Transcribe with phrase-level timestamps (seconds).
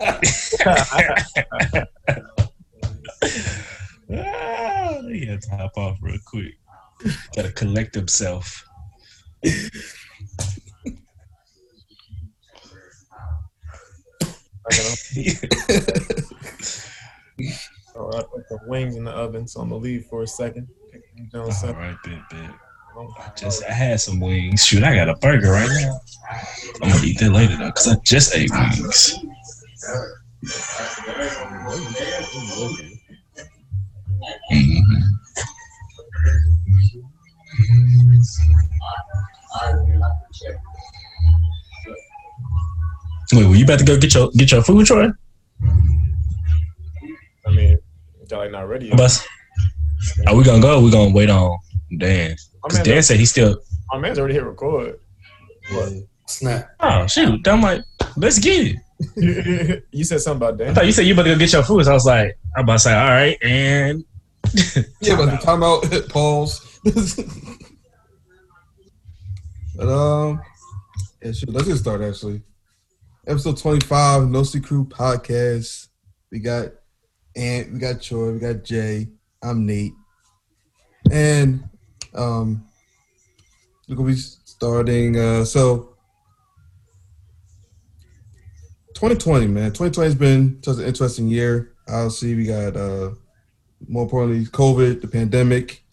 [0.00, 0.20] ah,
[5.08, 6.58] he had to hop off real quick.
[7.34, 8.64] Gotta collect himself.
[17.96, 20.68] All right, put the wings in the oven, so I'm gonna leave for a second.
[21.34, 22.50] All right, bit, bit.
[23.18, 24.64] I just I had some wings.
[24.64, 26.00] Shoot, I got a burger right now.
[26.82, 29.18] I'm gonna eat that later though, cause I just ate wings.
[34.52, 35.02] Mhm.
[43.32, 45.08] Wait, were you about to go get your get your food, Troy?
[47.46, 47.78] I mean,
[48.30, 48.86] y'all like not ready.
[48.86, 48.96] Yet.
[48.96, 49.26] Bus.
[50.26, 50.78] Are we gonna go?
[50.78, 51.58] Or we gonna wait on
[51.98, 52.36] Dan?
[52.62, 53.60] Because Dan said he still.
[53.92, 54.98] my man's already hit record.
[55.72, 55.92] What?
[56.26, 56.70] Snap.
[56.80, 57.46] Oh shoot!
[57.46, 57.82] I'm like,
[58.16, 58.76] let's get it.
[59.16, 60.68] You said something about that.
[60.68, 61.84] I thought you said you about to go get your food.
[61.84, 64.04] So I was like, I'm about to say, all right, and
[65.00, 66.80] Yeah, but the timeout pause.
[69.76, 70.40] but um,
[71.22, 72.08] yeah, shoot, let's get started.
[72.08, 72.42] Actually,
[73.26, 75.88] episode twenty-five, No See Crew podcast.
[76.30, 76.68] We got
[77.34, 79.08] Ant, we got Troy, we got Jay.
[79.42, 79.94] I'm Nate,
[81.10, 81.68] and
[82.14, 82.66] um,
[83.88, 85.18] we're gonna be starting.
[85.18, 85.95] Uh, so.
[88.96, 89.72] 2020, man.
[89.72, 91.74] 2020 has been such an interesting year.
[91.86, 93.10] Obviously, we got uh,
[93.88, 95.84] more importantly, COVID, the pandemic.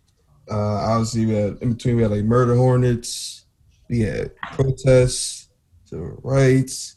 [0.49, 3.43] Uh, obviously, we had in between we had like murder hornets,
[3.89, 5.49] we had protests,
[5.83, 6.95] civil rights,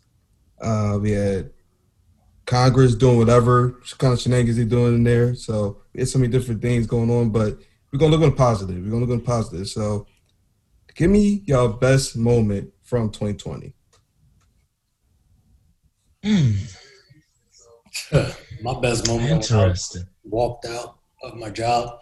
[0.63, 1.51] uh, we had
[2.47, 5.35] Congress doing whatever kind of shenanigans they're doing in there.
[5.35, 7.59] So it's so many different things going on, but
[7.93, 8.77] we're gonna look on positive.
[8.77, 9.67] We're gonna look on positive.
[9.67, 10.07] So
[10.95, 13.76] give me your best moment from 2020.
[18.63, 19.49] My best moment.
[19.49, 20.05] when I interesting.
[20.25, 22.01] walked out of my job.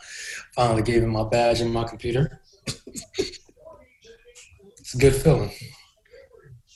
[0.55, 2.40] Finally gave him my badge and my computer.
[3.17, 5.51] it's a good feeling.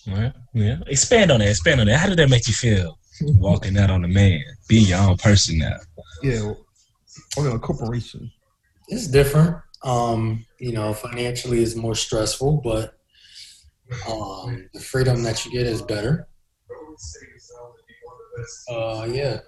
[0.05, 0.77] Yeah, yeah.
[0.87, 1.49] Expand on that.
[1.49, 1.99] Expand on that.
[1.99, 2.99] How did that make you feel?
[3.21, 5.77] Walking out on the man, being your own person now.
[6.23, 6.53] Yeah,
[7.37, 8.31] okay, a corporation.
[8.89, 9.57] It's different.
[9.83, 12.99] Um, you know, financially is more stressful, but
[14.09, 16.29] um, the freedom that you get is better.
[18.71, 19.41] Uh, yeah.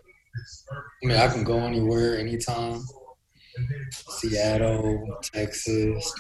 [1.03, 2.83] I mean, I can go anywhere, anytime.
[3.91, 6.15] Seattle, Texas.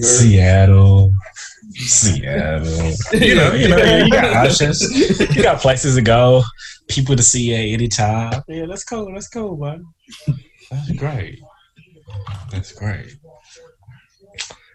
[0.00, 1.12] Seattle.
[1.72, 2.92] Seattle.
[3.12, 4.80] You know, you know, you got options.
[5.34, 6.42] You got places to go,
[6.88, 8.42] people to see at any time.
[8.48, 9.04] Yeah, let's go.
[9.04, 9.86] Let's go, man.
[10.70, 11.40] That's great.
[12.50, 13.16] That's great.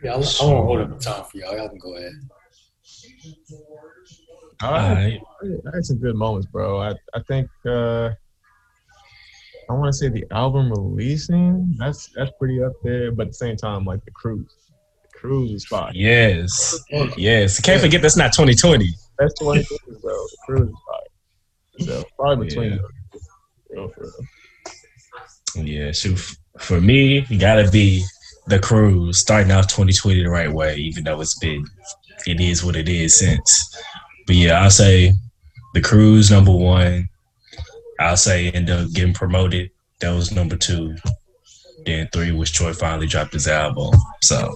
[0.04, 1.56] Yeah, I, I won't hold up the time for y'all.
[1.56, 2.12] Y'all can go ahead.
[4.62, 5.20] All All right.
[5.42, 5.52] right.
[5.72, 6.80] I had some good moments, bro.
[6.80, 8.10] I I think uh,
[9.70, 11.74] I want to say the album releasing.
[11.78, 14.54] That's that's pretty up there, but at the same time, like the cruise,
[15.04, 15.92] the cruise is fire.
[15.94, 16.80] Yes.
[17.18, 17.60] Yes.
[17.60, 18.90] Can't forget that's not 2020.
[19.20, 20.14] That's twenty things, bro.
[20.14, 21.88] The cruise is fire.
[21.88, 22.78] So probably between Yeah.
[22.78, 22.92] those.
[23.70, 24.12] Real for.
[25.56, 26.20] Yeah, shoot.
[26.60, 28.04] For me, you gotta be
[28.48, 31.66] the cruise starting off 2020 the right way, even though it's been,
[32.28, 33.78] it is what it is since.
[34.28, 35.14] But yeah, I'll say
[35.74, 37.10] the cruise number one.
[38.00, 39.72] I'll say end up getting promoted.
[40.02, 40.96] That was number two.
[41.86, 43.94] Then three was Troy finally dropped his album.
[44.22, 44.56] So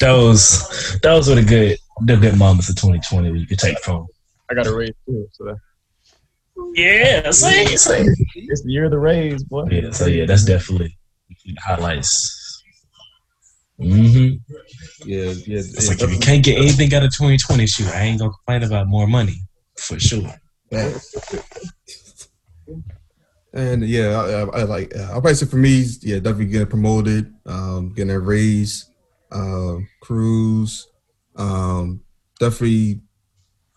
[0.00, 4.06] those those were the good the good moments of 2020 that you could take from.
[4.50, 5.56] I got a raise too, so that,
[6.74, 8.06] Yeah, see, see.
[8.36, 9.66] it's the year of the raise, boy.
[9.70, 10.96] Yeah, so yeah, that's definitely
[11.58, 12.35] highlights.
[13.80, 15.08] Mm-hmm.
[15.08, 15.58] Yeah, yeah.
[15.58, 18.62] It's like if you can't get anything out of 2020, shoot, I ain't gonna complain
[18.62, 19.42] about more money
[19.78, 20.32] for sure.
[23.56, 24.94] And yeah, I, I, I like.
[24.94, 28.90] Uh, I'll probably say for me, yeah, definitely getting promoted, um, getting a raise,
[29.32, 30.86] uh, cruise,
[31.36, 32.02] um,
[32.38, 33.00] definitely.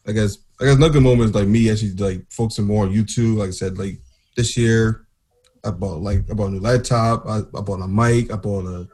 [0.05, 2.93] I guess I guess another good moment is like me actually like focusing more on
[2.93, 3.37] YouTube.
[3.37, 4.01] Like I said, like
[4.35, 5.07] this year,
[5.63, 7.25] I bought like I bought a new laptop.
[7.25, 8.33] I, I bought a mic.
[8.33, 8.85] I bought a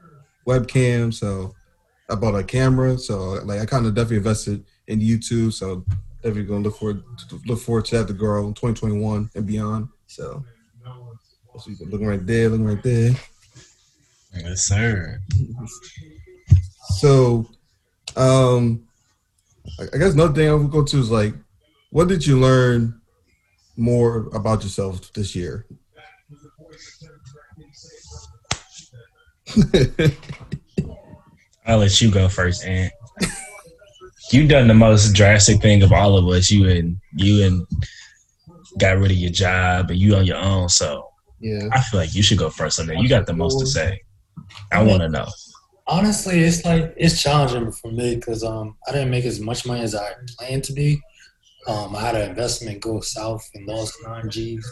[0.45, 1.13] webcam.
[1.13, 1.55] So
[2.09, 2.97] I bought a camera.
[2.97, 5.53] So like I kind of definitely invested in YouTube.
[5.53, 5.85] So
[6.21, 9.89] definitely gonna look forward to, look forward to that to grow in 2021 and beyond.
[10.07, 10.43] So.
[11.57, 13.11] So you can look right there, looking right there.
[14.35, 15.21] Yes, sir.
[16.97, 17.47] So,
[18.17, 18.85] um,
[19.79, 21.33] I I guess another thing I would go to is like,
[21.91, 22.99] what did you learn
[23.77, 25.65] more about yourself this year?
[31.65, 32.91] I'll let you go first, Ant.
[34.31, 36.49] you done the most drastic thing of all of us.
[36.51, 37.65] You and you and
[38.77, 40.69] got rid of your job and you on your own.
[40.69, 41.07] So
[41.39, 41.69] Yeah.
[41.71, 42.97] I feel like you should go first on that.
[42.99, 44.01] You got the most to say.
[44.71, 45.27] I want to know.
[45.87, 49.81] Honestly, it's like it's challenging for me because um I didn't make as much money
[49.81, 50.99] as I planned to be.
[51.67, 54.67] Um, I had an investment go south and lost nine G's.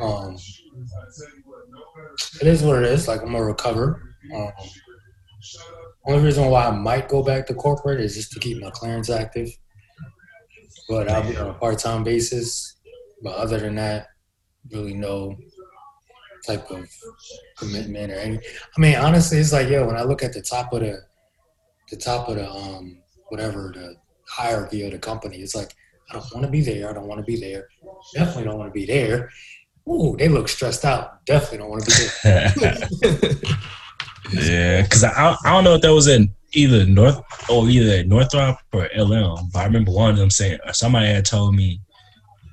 [0.00, 0.36] Um,
[2.40, 3.08] it is what it is.
[3.08, 4.02] Like I'm gonna recover.
[4.34, 4.52] Um,
[6.06, 9.10] only reason why I might go back to corporate is just to keep my clearance
[9.10, 9.48] active.
[10.88, 12.76] But I'll be on a part-time basis.
[13.22, 14.06] But other than that,
[14.70, 15.36] really no
[16.46, 16.88] type of
[17.58, 18.38] commitment or any.
[18.38, 19.86] I mean, honestly, it's like yo.
[19.86, 20.98] When I look at the top of the,
[21.90, 23.96] the top of the um whatever the
[24.26, 25.74] hierarchy of the company, it's like
[26.10, 26.88] I don't want to be there.
[26.88, 27.68] I don't want to be there.
[28.14, 29.30] Definitely don't want to be there.
[29.88, 31.24] Ooh, they look stressed out.
[31.24, 32.52] Definitely don't want to be there.
[34.42, 37.20] yeah, because I, I don't know if that was in either North
[37.50, 41.24] or either Northrop or LM, but I remember one of them saying or somebody had
[41.24, 41.80] told me,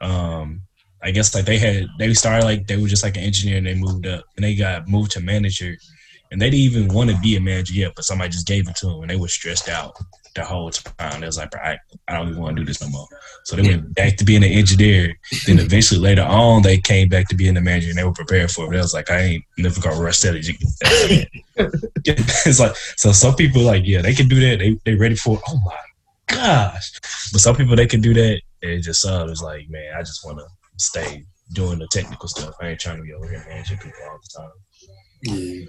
[0.02, 0.62] um,
[1.04, 3.68] I guess like they had they started like they were just like an engineer and
[3.68, 5.76] they moved up and they got moved to manager
[6.31, 8.76] and they didn't even want to be a manager yet, but somebody just gave it
[8.78, 9.96] to them and they were stressed out
[10.36, 11.22] the whole time.
[11.22, 13.08] They was like, I, I don't even want to do this no more.
[13.46, 15.18] So they went back to being an engineer.
[15.46, 18.52] Then eventually later on they came back to being the manager and they were prepared
[18.52, 18.68] for it.
[18.68, 20.36] But I was like, I ain't never gonna rush that.
[22.06, 24.60] it's like so some people like, yeah, they can do that.
[24.60, 25.44] They they ready for it.
[25.48, 25.78] Oh my
[26.28, 26.92] gosh.
[27.31, 30.02] But some people they can do that and it just uh it's like, man, I
[30.02, 30.44] just wanna
[30.78, 31.24] stay
[31.54, 32.56] doing the technical stuff.
[32.62, 34.52] I ain't trying to be over here managing people all the time.
[35.22, 35.66] Yeah.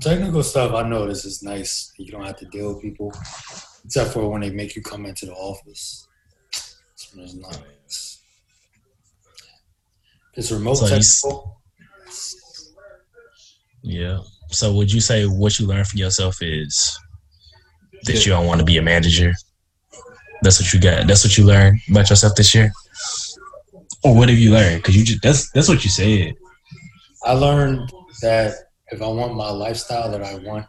[0.00, 1.92] Technical stuff, I notice is nice.
[1.98, 3.12] You don't have to deal with people,
[3.84, 6.08] except for when they make you come into the office.
[6.52, 8.20] That's when it's not nice.
[10.34, 11.60] It's remote So technical.
[13.82, 14.20] Yeah.
[14.50, 16.98] So would you say what you learned for yourself is
[18.04, 19.32] that you don't want to be a manager?
[20.42, 21.06] That's what you got.
[21.06, 22.72] That's what you learned about yourself this year.
[24.02, 24.82] Or what have you learned?
[24.82, 26.34] Because you just that's that's what you said.
[27.24, 27.90] I learned
[28.22, 28.54] that
[28.88, 30.66] if I want my lifestyle that I want,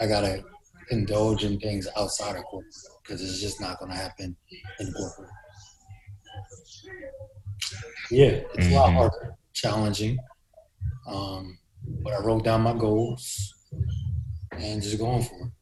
[0.00, 0.44] I gotta
[0.90, 4.36] indulge in things outside of corporate because it's just not gonna happen
[4.80, 5.30] in corporate.
[8.10, 8.94] Yeah, it's a lot Mhm.
[8.94, 10.18] harder, challenging.
[11.06, 11.58] Um,
[12.02, 13.52] but I wrote down my goals
[14.52, 15.52] and just going for it.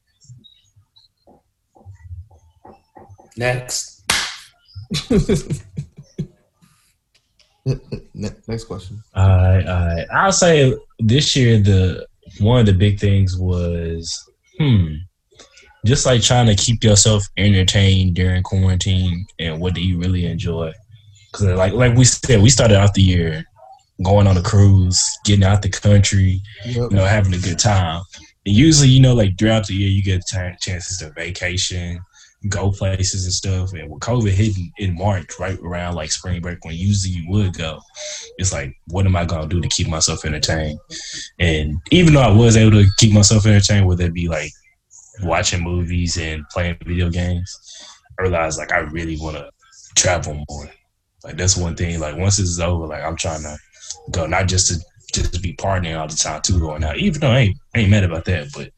[3.37, 4.03] Next,
[8.13, 9.01] Next question.
[9.15, 12.05] I I I'll say this year the
[12.39, 14.11] one of the big things was
[14.59, 14.95] hmm
[15.85, 20.71] just like trying to keep yourself entertained during quarantine and what do you really enjoy?
[21.31, 23.43] Because like like we said, we started out the year
[24.03, 26.91] going on a cruise, getting out the country, Yep.
[26.91, 28.01] you know, having a good time.
[28.45, 31.99] And usually, you know, like throughout the year, you get ch- chances to vacation,
[32.49, 33.73] go places and stuff.
[33.73, 37.53] And with COVID hitting in March, right around like spring break, when usually you would
[37.57, 37.79] go,
[38.37, 40.79] it's like, what am I gonna do to keep myself entertained?
[41.39, 44.51] And even though I was able to keep myself entertained, whether it be like
[45.25, 47.57] watching movies and playing video games,
[48.19, 49.49] I realized like I really want to
[49.95, 50.69] travel more.
[51.23, 51.99] Like that's one thing.
[51.99, 53.57] Like once this is over, like I'm trying to
[54.11, 56.97] go not just to just be partying all the time too going out.
[56.97, 58.71] Even though I ain't, I ain't mad about that, but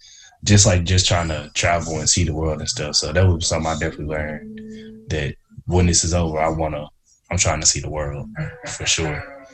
[0.44, 2.96] just like just trying to travel and see the world and stuff.
[2.96, 5.36] So that was something I definitely learned that
[5.66, 6.88] when this is over, I wanna
[7.32, 8.30] I'm trying to see the world
[8.68, 9.48] for sure.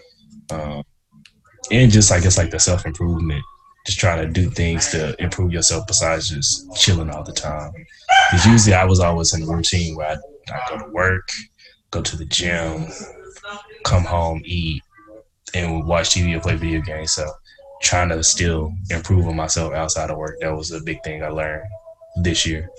[0.51, 0.83] Um,
[1.71, 3.43] and just like it's like the self improvement,
[3.85, 7.71] just trying to do things to improve yourself besides just chilling all the time.
[8.31, 11.29] Because usually I was always in a routine where I, I go to work,
[11.89, 12.87] go to the gym,
[13.83, 14.83] come home, eat,
[15.53, 17.13] and watch TV or play video games.
[17.13, 17.29] So
[17.81, 21.29] trying to still improve on myself outside of work, that was a big thing I
[21.29, 21.63] learned
[22.21, 22.69] this year.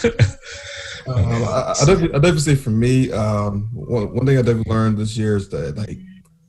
[1.16, 4.72] Um, I, I, definitely, I definitely say for me, um, one, one thing I definitely
[4.72, 5.98] learned this year is that like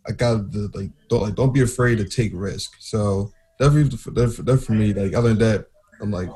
[0.08, 2.76] I got to like don't like don't be afraid to take risk.
[2.80, 5.68] So definitely, definitely, for me, like other than that,
[6.02, 6.30] I'm like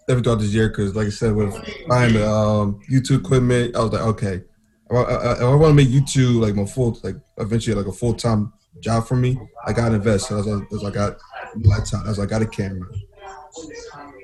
[0.00, 1.54] definitely throughout this year because like I said with
[1.88, 4.42] buying the um, YouTube equipment, I was like okay,
[4.90, 8.14] I, I, I want to make YouTube like my full like eventually like a full
[8.14, 9.38] time job for me.
[9.66, 10.28] I got to invest.
[10.28, 12.06] So that's, that's I got a laptop.
[12.06, 12.88] That's I got a camera,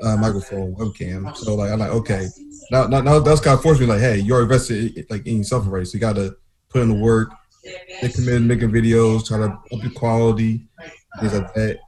[0.02, 1.36] uh, microphone, webcam.
[1.36, 2.28] So like I'm like okay
[2.72, 5.66] now, now, now that's kind of forced me like, hey, you're invested like in yourself
[5.66, 6.34] already, so you got to
[6.70, 7.30] put in the work,
[8.00, 10.66] get committed, making videos, try to up your quality,
[11.20, 11.78] things like that,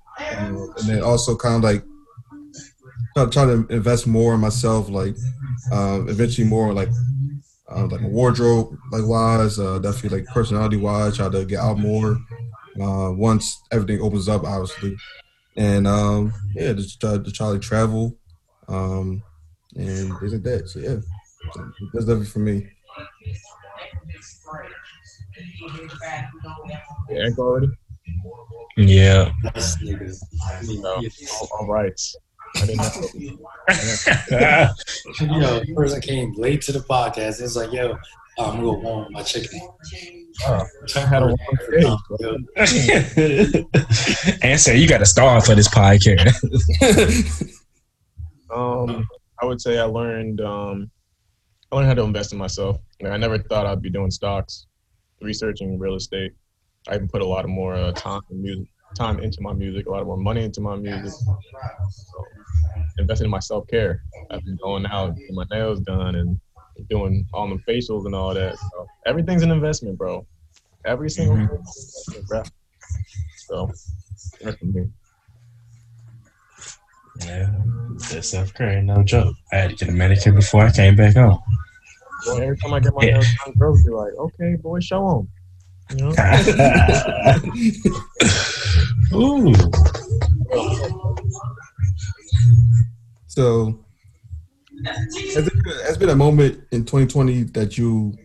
[0.43, 1.85] you and then also kind of like
[3.17, 5.17] try, try to invest more in myself, like
[5.73, 6.91] um, eventually more like
[7.75, 12.19] uh, like wardrobe like wise, uh, definitely like personality wise, try to get out more
[12.79, 14.95] uh, once everything opens up, obviously.
[15.57, 18.19] and um, yeah, just try to try to travel,
[18.69, 19.23] um,
[19.77, 20.69] and things like that.
[20.69, 20.97] So yeah,
[21.53, 22.69] so that's definitely for me.
[27.11, 27.69] Yeah, already.
[28.77, 29.31] Yeah.
[29.55, 30.15] This nigga.
[30.81, 31.03] No.
[31.41, 32.01] All, all right.
[32.57, 32.93] I didn't know.
[35.21, 37.43] you know, the person came late to the podcast.
[37.43, 37.97] It's like, yo,
[38.39, 39.61] I'm gonna warm my chicken.
[40.47, 40.65] Oh,
[40.97, 41.37] I had a long
[42.57, 43.65] day.
[44.43, 47.51] And say you got to star for this podcast.
[48.55, 49.09] Um,
[49.45, 50.91] I would say I learned um,
[51.71, 52.79] I learned how to invest in myself.
[53.05, 54.67] I never thought I'd be doing stocks,
[55.21, 56.33] researching real estate.
[56.89, 59.85] I even put a lot of more uh, time in music, time into my music,
[59.87, 61.13] a lot of more money into my music.
[61.13, 62.33] So,
[62.97, 64.03] investing in my self care.
[64.31, 66.41] I've been going out, getting my nails done, and
[66.89, 68.57] doing all the facials and all that.
[68.57, 70.27] So everything's an investment, bro.
[70.87, 71.49] Every single Mhm.
[72.15, 72.43] thing, bro.
[73.37, 73.71] So
[74.41, 74.87] that's for me.
[77.21, 77.51] Yeah,
[78.11, 79.35] that's self care, no joke.
[79.53, 81.39] I had to get a manicure before I came back home.
[82.27, 83.13] Well, every time I get my Yeah.
[83.15, 85.27] nails done, girls be like, "Okay, boy, show
[85.91, 86.15] them." You know.
[89.15, 89.55] Ooh.
[93.27, 93.79] So,
[94.87, 95.17] has,
[95.47, 98.17] it, been- has been a moment in 2020 that you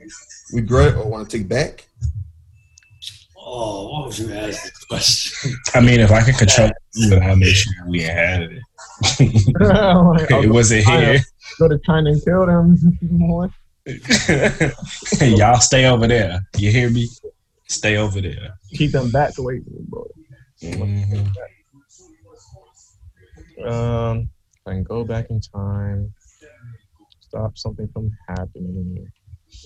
[0.53, 1.85] regret or want to take back?
[3.51, 5.55] oh, what would you ask this question?
[5.73, 8.61] I mean, if I could control it, I'll make sure we had it.
[9.01, 9.21] Like,
[10.31, 11.19] it wasn't here.
[11.57, 12.77] go to China and kill them.
[15.37, 16.41] Y'all stay over there.
[16.57, 17.07] You hear me?
[17.67, 18.55] Stay over there.
[18.73, 20.07] Keep them back away from me, bro.
[20.61, 21.31] Mhm.
[23.65, 24.29] Um,
[24.65, 26.13] I can go back in time,
[27.21, 29.07] stop something from happening.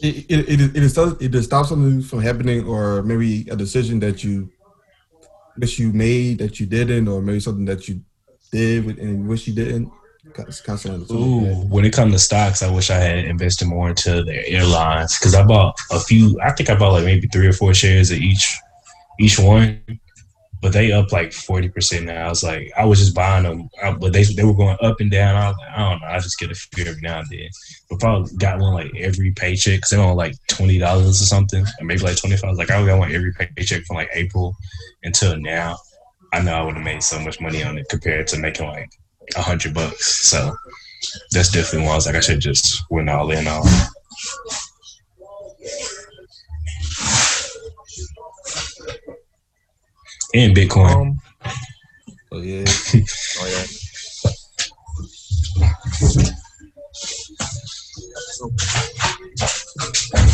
[0.01, 3.99] It it it, it, is, it is stop something from happening, or maybe a decision
[3.99, 4.49] that you
[5.57, 8.01] wish you made that you didn't, or maybe something that you
[8.53, 9.91] did and wish you didn't.
[11.11, 15.19] Ooh, when it comes to stocks, I wish I had invested more into their airlines
[15.19, 16.39] because I bought a few.
[16.41, 18.57] I think I bought like maybe three or four shares of each
[19.19, 19.81] each one,
[20.61, 22.27] but they up like forty percent now.
[22.27, 25.01] I was like, I was just buying them, I, but they they were going up
[25.01, 25.35] and down.
[25.35, 26.07] I was like, I don't know.
[26.07, 27.49] I just get a few every now and then.
[27.89, 31.65] But probably got one like every paycheck because they on like twenty dollars or something,
[31.81, 32.55] or maybe like twenty five.
[32.55, 34.55] Like I got one every paycheck from like April
[35.03, 35.77] until now.
[36.33, 38.89] I know I would have made so much money on it compared to making like
[39.35, 40.27] a hundred bucks.
[40.29, 40.55] So
[41.31, 43.65] that's definitely why I was like, I should just went all in on.
[50.33, 50.95] And Bitcoin.
[50.95, 51.19] Um,
[52.31, 52.65] Oh yeah.
[52.95, 53.63] oh yeah.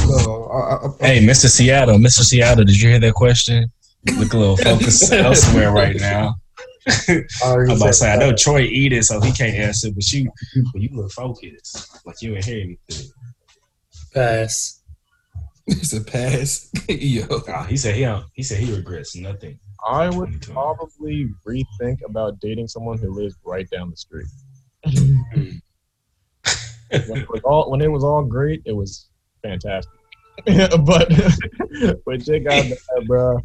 [0.07, 1.49] So, I, I, I, Hey, Mr.
[1.49, 2.23] Seattle, Mr.
[2.23, 3.69] Seattle, did you hear that question?
[4.05, 6.35] Look a little focus elsewhere right now.
[7.43, 10.31] I'm about to say, I know Troy eat it, so he can't answer, but you,
[10.73, 13.11] but you look focused, like you ain't hear anything.
[14.13, 14.81] Pass.
[15.67, 16.71] it's a pass.
[16.89, 17.25] Yo.
[17.47, 19.59] Ah, he said he don't, he said he regrets nothing.
[19.87, 24.27] I would probably rethink about dating someone who lives right down the street.
[26.89, 29.09] when, it was all, when it was all great, it was
[29.43, 29.91] fantastic.
[30.45, 31.09] but
[32.05, 33.39] but Jake got bad, bro.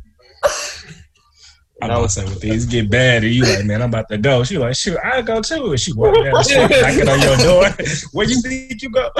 [1.83, 4.19] I'm about to say, when things get bad, and you like, man, I'm about to
[4.19, 4.45] go.
[4.45, 5.71] She like, shoot, I go too.
[5.71, 7.69] And she walk down the street, knocking on your door.
[8.13, 9.11] Where you think you go?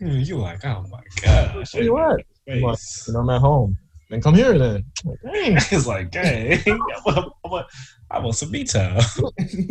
[0.00, 1.56] you like, oh my god.
[1.56, 2.20] Where you at?
[2.48, 3.76] I'm like, you know, I'm at home.
[4.10, 4.84] Then come here then.
[5.04, 5.56] I'm like, dang.
[5.56, 7.00] It's like, dang, I
[7.44, 7.66] want,
[8.10, 9.00] I I some me time.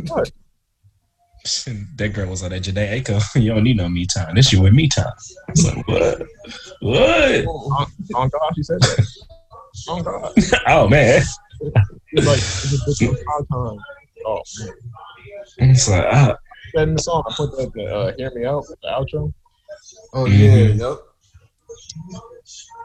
[0.08, 0.32] What?
[1.98, 3.42] that girl was on that Jhené Aiko.
[3.42, 4.36] You don't need no me time.
[4.36, 5.12] This you with me time.
[5.50, 6.22] It's like, what?
[6.82, 7.46] What?
[7.46, 9.08] On, on God, she said that.
[9.88, 10.34] On God.
[10.68, 11.22] Oh man.
[12.10, 13.77] She's like, it's just time.
[14.25, 14.74] Oh, man.
[15.58, 16.06] It's like,
[16.74, 19.34] That in the song, I put that, the, uh, Hear Me Out, the outro.
[20.13, 20.68] Oh yeah.
[20.68, 20.80] Mhm.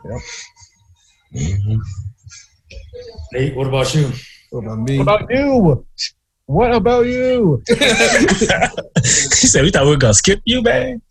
[0.04, 0.20] Yep.
[1.34, 1.80] mhm.
[3.32, 4.10] Nate, what about you?
[4.50, 4.98] What about me?
[4.98, 5.86] What about you?
[6.46, 7.62] What about you?
[7.68, 7.74] he
[9.46, 11.02] said, we thought we were gonna skip you, man.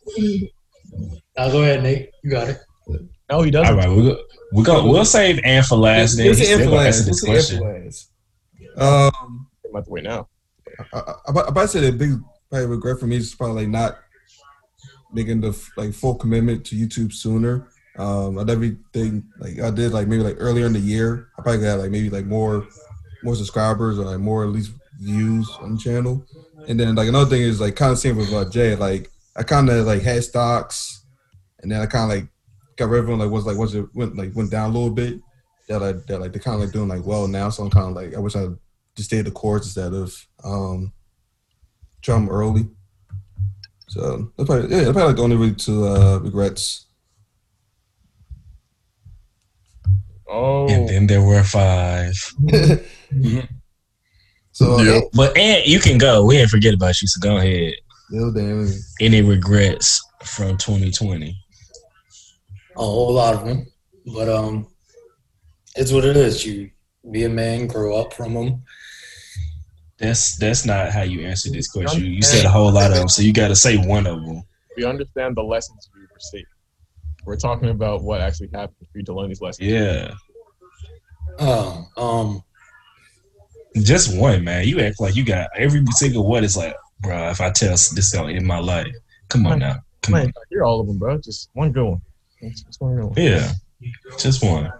[1.38, 2.10] Now go ahead, Nate.
[2.24, 2.60] You got it.
[3.30, 3.76] No, he doesn't.
[3.76, 4.18] right, we'll
[4.54, 4.90] we'll go.
[4.90, 6.16] We'll save Ann for last.
[6.16, 6.98] Then Let's He's say still gonna influence.
[6.98, 7.58] answer Let's this say question.
[7.58, 8.10] influence.
[8.78, 10.28] Um, I'm about to wait now.
[10.94, 12.20] I, I, I about to say the big
[12.50, 13.98] probably regret for me is probably like not
[15.12, 17.70] making the like full commitment to YouTube sooner.
[17.98, 21.30] Um, I did everything like I did like maybe like earlier in the year.
[21.38, 22.68] I probably got like maybe like more
[23.24, 26.24] more subscribers or like more at least views on the channel.
[26.68, 28.76] And then like another thing is like kind of same with uh, Jay.
[28.76, 31.04] Like I kind of like had stocks,
[31.60, 32.28] and then I kind of like
[32.78, 33.20] got rid of them.
[33.20, 35.20] Like was like was it went like went down a little bit,
[35.68, 37.50] that like that like they're kind of like doing like well now.
[37.50, 38.48] So I'm kind of like I wish I
[38.96, 40.94] just stayed the course instead of um
[42.02, 42.68] drum early.
[43.90, 46.86] So that's probably yeah, that's probably like the only really two uh, regrets.
[50.30, 52.14] Oh, And then there were five.
[54.52, 54.94] So Yeah.
[54.96, 55.00] yeah.
[55.14, 56.26] But and you can go.
[56.26, 57.08] We ain't forget about you.
[57.08, 57.74] So go ahead.
[58.10, 58.68] Still damn.
[59.00, 61.38] Any regrets from 2020?
[62.78, 63.66] A whole lot of them,
[64.14, 64.68] but um,
[65.76, 66.46] it's what it is.
[66.46, 66.70] You
[67.12, 68.64] be a man, grow up from them.
[69.98, 72.06] That's that's not how you answer this question.
[72.06, 74.44] You said a whole lot of them, so you got to say one of them.
[74.76, 76.48] we understand the lessons we received.
[77.26, 79.68] We're talking about what actually happened for you to learn these lessons.
[79.68, 80.14] Yeah,
[81.40, 82.44] Oh, um,
[83.84, 84.68] just one, man.
[84.68, 86.44] You act like you got every single one.
[86.44, 88.94] It's like, bro, if I tell this is gonna end my life.
[89.30, 90.24] Come on now, come I on.
[90.26, 91.18] ain't gotta hear all of them, bro.
[91.18, 92.02] Just one good one.
[92.42, 93.14] Just one good one.
[93.18, 93.52] Yeah,
[94.20, 94.72] just one.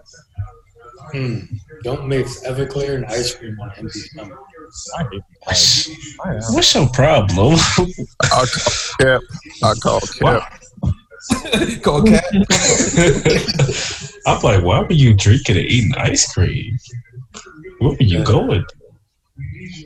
[1.12, 1.38] hmm,
[1.82, 4.38] don't mix Everclear and ice cream on empty stomach.
[4.96, 5.90] I hate these guys.
[6.24, 6.40] I am.
[6.54, 7.54] What's your problem?
[8.22, 8.46] I call
[9.00, 9.20] cap.
[9.62, 10.60] I call cap.
[11.82, 12.24] Call cat.
[14.26, 16.78] I'm like, why were you drinking and eating ice cream?
[17.80, 18.64] Where were you going?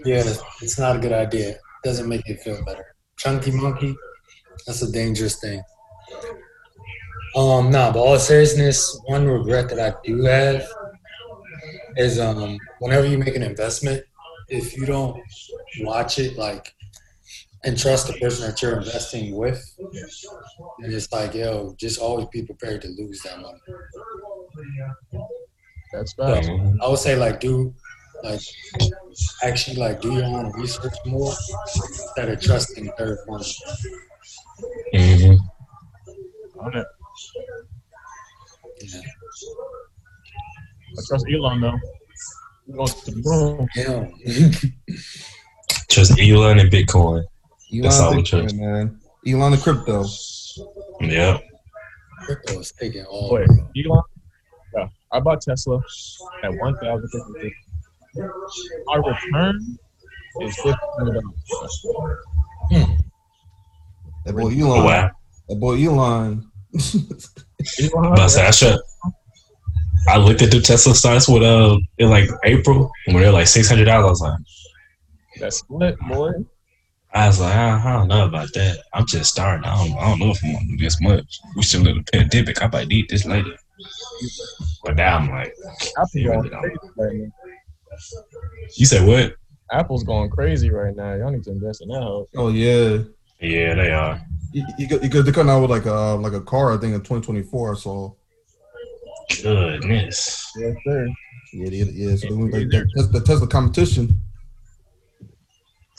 [0.04, 0.22] Yeah,
[0.60, 1.56] it's not a good idea.
[1.84, 2.94] Doesn't make it feel better.
[3.16, 3.96] Chunky monkey,
[4.66, 5.62] that's a dangerous thing.
[7.34, 10.66] Um, nah, but all seriousness, one regret that I do have
[11.96, 14.04] is um whenever you make an investment,
[14.48, 15.20] if you don't
[15.80, 16.74] watch it like
[17.64, 19.62] and trust the person that you're investing with,
[20.80, 23.60] then it's like, yo, just always be prepared to lose that money.
[25.92, 26.48] That's facts.
[26.82, 27.74] I would say like do
[28.24, 28.40] like
[29.42, 31.32] actually like do your own research more
[31.74, 33.60] instead of trusting third parties.
[34.94, 35.34] hmm
[36.60, 36.86] On it.
[40.98, 41.78] I trust Elon though.
[42.66, 43.68] He goes to the moon.
[43.76, 44.06] Yeah.
[45.88, 47.24] Just Elon and Bitcoin.
[47.82, 48.56] That's all we Elon, trust.
[48.56, 49.00] man.
[49.26, 50.04] Elon the crypto.
[51.00, 51.42] Yep.
[52.24, 53.30] Crypto is taking all.
[53.30, 53.46] Boy.
[53.76, 54.02] Elon.
[54.76, 55.80] Yeah, I bought Tesla
[56.44, 57.54] at one thousand fifty.
[58.88, 59.78] Our return
[60.40, 61.86] is fifteen hundred dollars.
[64.24, 64.84] That boy Oh, Elon.
[64.84, 65.10] wow.
[65.48, 66.50] That boy Elon.
[66.74, 68.78] Elon, But I said I should.
[70.08, 73.68] I looked at the Tesla stocks with uh in like April when they're like six
[73.68, 74.04] hundred dollars.
[74.04, 74.38] I was Like
[75.40, 76.32] that's split, boy.
[77.14, 78.78] I was like, I, I don't know about that.
[78.94, 79.64] I'm just starting.
[79.66, 81.40] I don't, I don't know if I want to do this much.
[81.56, 82.62] We still in a pandemic.
[82.62, 83.54] I might need this later.
[84.82, 85.54] But now I'm like,
[85.98, 87.30] Apple going crazy right now.
[88.76, 89.36] you said what?
[89.70, 91.14] Apple's going crazy right now.
[91.14, 92.26] Y'all need to invest in that.
[92.36, 92.98] Oh yeah.
[93.40, 94.20] Yeah, they are.
[94.52, 96.72] You, you, you, got- they're coming out with like a like a car.
[96.72, 97.76] I think in 2024.
[97.76, 98.16] So
[99.42, 100.50] Goodness.
[100.56, 101.08] Yes, sir.
[101.52, 102.16] yeah, they, yeah.
[102.16, 104.20] So they, like, the, the Tesla competition.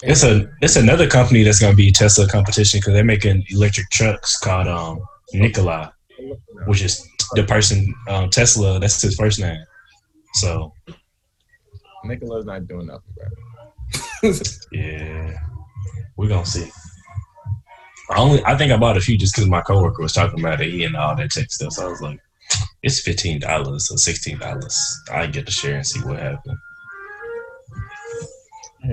[0.01, 4.38] It's a it's another company that's gonna be Tesla competition because they're making electric trucks
[4.38, 4.99] called um
[5.33, 5.93] Nikola,
[6.65, 8.79] which is the person um, Tesla.
[8.79, 9.63] That's his first name.
[10.33, 10.73] So
[12.03, 14.33] Nikola's not doing nothing, bro.
[14.71, 15.38] yeah,
[16.17, 16.69] we're gonna see.
[18.09, 20.62] I only I think I bought a few just because my coworker was talking about
[20.62, 20.71] it.
[20.71, 21.73] He and all that tech stuff.
[21.73, 22.19] So I was like,
[22.83, 25.01] it's fifteen dollars or sixteen dollars.
[25.11, 26.59] I get to share and see what happens.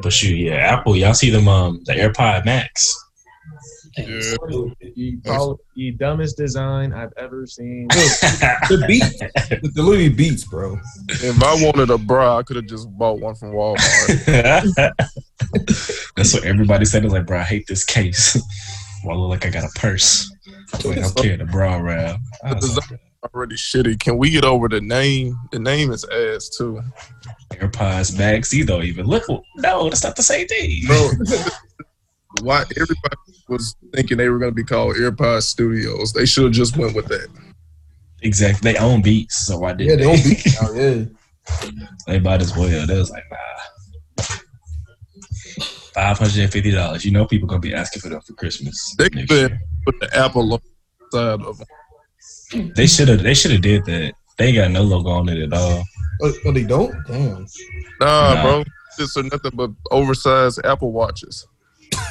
[0.02, 0.96] But shoot, yeah, Apple.
[0.96, 2.96] Y'all see them um the AirPod Max.
[3.98, 4.20] Yeah.
[4.20, 7.88] so- The, probably the dumbest design I've ever seen.
[8.70, 9.18] The beats.
[9.18, 10.78] the, the literally beats, bro.
[11.08, 14.24] If I wanted a bra, I could have just bought one from Walmart.
[16.16, 17.02] That's what everybody said.
[17.02, 18.40] They're like, bro, I hate this case.
[19.04, 20.30] well, I look like I got a purse.
[20.84, 22.20] Like I'm carrying a bra around.
[22.44, 24.00] I was like, Already shitty.
[24.00, 25.38] Can we get over the name?
[25.52, 26.80] The name is ass too,
[27.50, 28.52] AirPods Max.
[28.52, 29.24] You don't even look.
[29.56, 30.86] No, that's not the same thing.
[30.86, 31.10] bro.
[32.42, 33.16] Why everybody
[33.48, 36.14] was thinking they were gonna be called AirPod Studios?
[36.14, 37.28] They should have just went with that.
[38.22, 38.72] Exactly.
[38.72, 40.72] They own Beats, so why didn't they don't beat now.
[40.72, 41.04] Yeah.
[42.06, 42.86] they might as well.
[42.86, 43.36] They was like, nah.
[45.94, 47.04] Five hundred and fifty dollars.
[47.04, 48.94] You know, people gonna be asking for them for Christmas.
[48.96, 50.60] They could put the Apple on
[51.00, 51.66] the side of them.
[52.52, 53.22] They should have.
[53.22, 54.12] They should have did that.
[54.38, 55.84] They got no logo on it at all.
[56.22, 56.94] Oh, oh, they don't.
[57.06, 57.46] Damn.
[58.00, 58.42] Nah, Nah.
[58.42, 58.64] bro.
[58.98, 61.46] This are nothing but oversized Apple watches.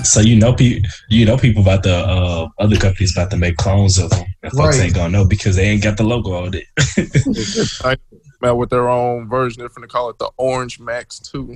[0.03, 3.57] So you know, pe- you know, people about the uh, other companies about to make
[3.57, 4.85] clones of them, and folks Right.
[4.85, 6.65] ain't gonna know because they ain't got the logo on it.
[7.85, 9.59] I come out with their own version.
[9.61, 11.55] They're finna call it the Orange Max too.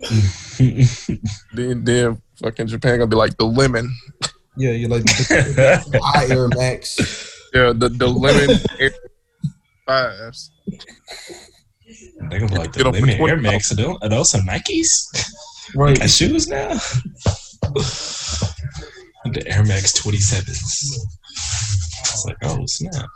[0.58, 3.94] Then, then fucking Japan gonna be like the lemon.
[4.56, 5.84] Yeah, you're like the,
[6.26, 6.96] the Air Max.
[7.54, 8.58] Yeah, the the lemon.
[8.78, 8.92] Air-
[9.86, 10.50] fives.
[12.30, 13.42] They gonna like the Get them for limit Air $20.
[13.42, 13.72] Max.
[13.72, 15.32] Are those, are those some Nikes?
[15.74, 15.98] Right.
[15.98, 16.68] Got shoes now.
[19.24, 20.46] the Air Max 27s.
[20.48, 23.08] It's like, oh snap.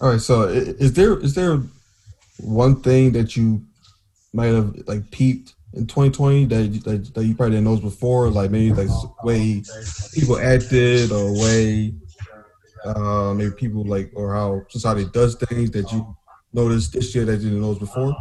[0.00, 0.20] All right.
[0.20, 1.60] So, is there is there
[2.40, 3.62] one thing that you
[4.32, 8.28] might have like peeped in 2020 that you, that, that you probably didn't notice before?
[8.30, 8.88] Like maybe like
[9.24, 9.62] way
[10.14, 11.94] people acted or way
[12.84, 16.16] uh, maybe people like or how society does things that you
[16.52, 18.14] noticed this year that you didn't notice before.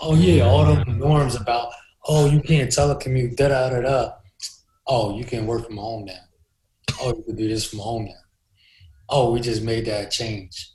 [0.00, 1.72] Oh yeah, all those norms about
[2.06, 4.12] oh you can't telecommute, da da da da.
[4.86, 6.14] Oh, you can work from home now.
[7.00, 8.12] Oh, you can do this from home now.
[9.08, 10.70] Oh, we just made that change.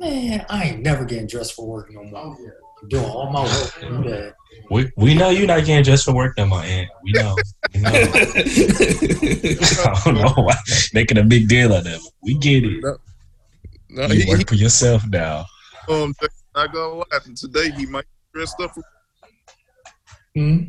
[0.00, 2.36] Man, I ain't never getting dressed for work no more.
[2.82, 4.34] I'm doing all my work in bed.
[4.70, 6.88] We we know you're not getting dressed for work no more, Aunt.
[7.02, 7.36] We know.
[7.74, 7.90] We know.
[7.92, 8.00] I
[10.04, 10.54] don't know why
[10.92, 12.00] making a big deal of that.
[12.22, 12.84] We get it.
[13.90, 15.46] No, You he, he work for yourself now.
[15.88, 16.14] um,
[16.54, 17.04] not gonna lie.
[17.34, 18.82] Today he might dress up for
[20.34, 20.64] Hmm?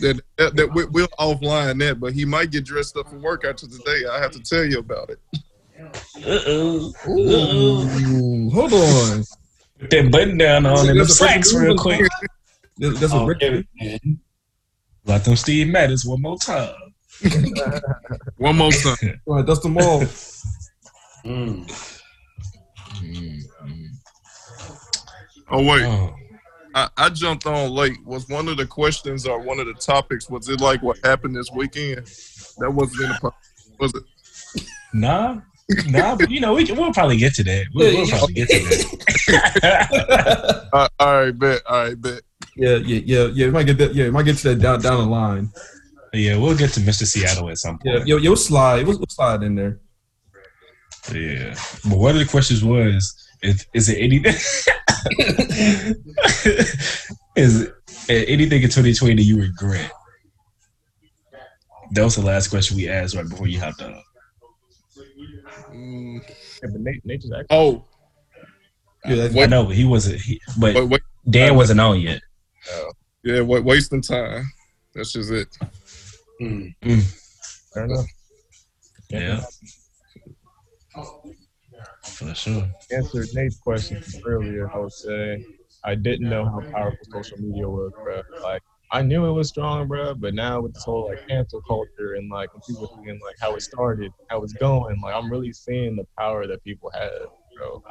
[0.00, 0.20] that.
[0.38, 3.68] That, that we, we'll offline that, but he might get dressed up for work after
[3.68, 4.02] today.
[4.10, 5.20] I have to tell you about it.
[5.78, 6.92] Uh-oh.
[7.04, 7.98] Uh-oh.
[8.00, 9.22] Ooh, hold on.
[9.78, 12.00] Put that button down on and them There's a slacks real quick.
[12.78, 14.20] There's, there's a Oh, break- yeah, man.
[15.04, 16.74] Like them Steve Maddens one more time.
[18.36, 19.20] One more time.
[19.24, 20.04] All right, dust them all.
[21.24, 21.62] Hmm.
[25.48, 26.12] Oh wait, Oh.
[26.74, 28.04] I, I jumped on late.
[28.04, 30.28] Was one of the questions or one of the topics?
[30.28, 32.04] Was it like what happened this weekend?
[32.58, 33.18] That wasn't in the.
[33.20, 33.34] po-
[33.80, 34.02] Was it?
[34.92, 35.40] Nah,
[35.88, 37.66] nah, but you know, we can, we'll probably get to that.
[37.74, 40.66] We'll, we'll probably get to that.
[40.72, 41.62] Uh, all right, bet.
[41.66, 42.20] All right, bet.
[42.56, 43.46] Yeah, yeah, yeah, yeah.
[43.46, 43.94] It might get that.
[43.94, 45.50] Yeah, it might get to that down down the line.
[46.12, 47.06] yeah, we'll get to Mr.
[47.06, 48.08] Seattle at some Yeah, point.
[48.08, 48.86] yo, yo, slide.
[48.86, 49.80] We'll, we'll slide in there.
[51.12, 51.54] Yeah.
[51.88, 54.34] But one of the questions was, is, is it anything?
[57.36, 57.74] is it
[58.28, 59.90] anything in 2020 that you regret?
[61.92, 64.02] That was the last question we asked right before you hopped on.
[65.86, 66.20] Mm,
[66.62, 67.84] Yeah, but Nate, Nature's actually oh,
[69.04, 70.20] Yeah, I know, but he wasn't.
[70.20, 71.00] He, but wait, wait.
[71.28, 72.20] Dan wasn't on yet.
[73.22, 74.50] Yeah, wait, wasting time.
[74.94, 75.48] That's just it.
[76.40, 76.68] Hmm.
[77.72, 78.06] fair enough.
[79.10, 79.42] Yeah.
[82.02, 82.68] For sure.
[82.90, 85.44] answered Nate's question earlier, I would say
[85.84, 88.22] I didn't know how powerful social media was, bro.
[88.42, 92.14] Like I knew it was strong, bro, but now with this whole like cancel culture
[92.14, 95.52] and like when people seeing like how it started, how it's going, like I'm really
[95.52, 97.82] seeing the power that people have, bro.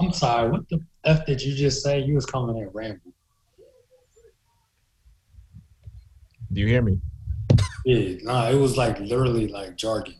[0.00, 2.00] I'm sorry, what the F did you just say?
[2.00, 3.12] You was coming in ramble.
[6.52, 6.98] Do you hear me?
[7.84, 10.14] Yeah, nah, it was like literally like jargon.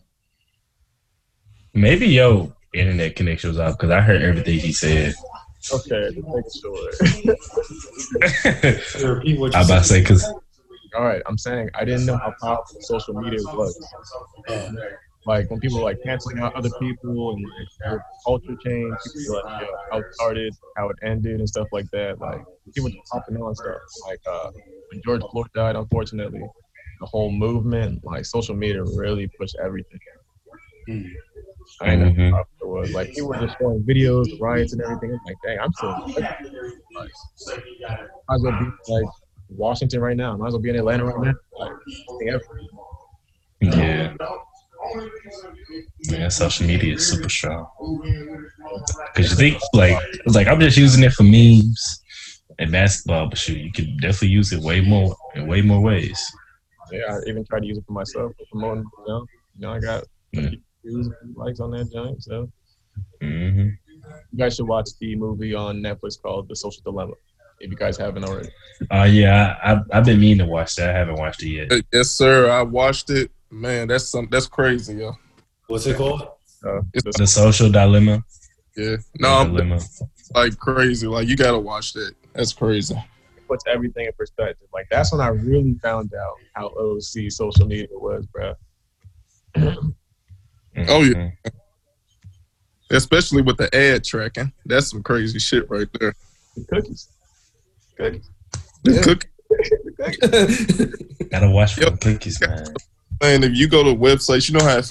[1.73, 5.13] Maybe yo internet connection was off because I heard everything he said.
[5.71, 6.91] Okay, just making sure.
[8.95, 10.23] I repeat what you was about to say because
[10.95, 13.77] All right, I'm saying I didn't know how powerful social media was.
[14.47, 14.71] Yeah.
[15.25, 17.43] Like when people were like canceling out other people and
[17.89, 21.67] like culture change, people were like, yo, how it started, how it ended, and stuff
[21.71, 22.19] like that.
[22.21, 23.77] Like people just popping on stuff.
[24.07, 24.51] Like uh,
[24.91, 26.43] when George Floyd died, unfortunately,
[26.99, 29.99] the whole movement, like social media, really pushed everything.
[30.87, 31.07] Hmm.
[31.81, 32.91] I didn't know how powerful it was.
[32.93, 35.11] Like people were just showing videos, of riots, and everything.
[35.11, 35.89] I'm like, dang, I'm still.
[36.07, 36.41] Like,
[36.93, 39.05] might as well be like
[39.49, 40.35] Washington right now.
[40.37, 41.33] Might as well be in Atlanta right now.
[41.59, 42.41] Like,
[43.61, 44.13] yeah,
[46.03, 47.67] yeah, social media is super strong.
[49.13, 49.97] Because you think like
[50.27, 52.01] like I'm just using it for memes
[52.59, 56.23] and basketball, but shoot, you can definitely use it way more in way more ways.
[56.91, 58.85] Yeah, I even tried to use it for myself for promoting.
[58.99, 59.25] You know,
[59.55, 60.49] you know, I got Yeah.
[60.85, 62.21] Views and likes on that joint.
[62.23, 62.49] So
[63.21, 63.69] hmm
[64.31, 67.13] you guys should watch the movie on Netflix called The Social Dilemma.
[67.59, 68.49] If you guys haven't already,
[68.91, 70.89] Oh yeah, I, I, I've been meaning to watch that.
[70.89, 71.83] I haven't watched it yet.
[71.91, 72.49] Yes, sir.
[72.49, 73.31] I watched it.
[73.49, 74.27] Man, that's some.
[74.29, 75.13] That's crazy, yo.
[75.67, 76.21] What's it called?
[76.65, 78.23] uh, It's- The social dilemma.
[78.75, 78.97] Yeah.
[79.19, 79.79] No, dilemma.
[80.35, 81.07] like crazy.
[81.07, 82.13] Like you gotta watch that.
[82.33, 82.95] That's crazy.
[83.47, 84.67] puts everything in perspective.
[84.73, 88.53] Like that's when I really found out how OC social media was, bro.
[90.77, 91.13] Oh, yeah.
[91.13, 91.31] Mhm.
[92.91, 94.51] Especially with the ad tracking.
[94.65, 96.13] That's some crazy shit right there.
[96.55, 97.07] The cookies,
[97.97, 98.29] cookies,
[98.83, 99.01] The Yeah.
[99.01, 99.27] cook
[101.31, 101.99] Gotta watch for Yep.
[101.99, 102.67] the cookies, man.
[103.21, 104.81] And if you go to websites, you know how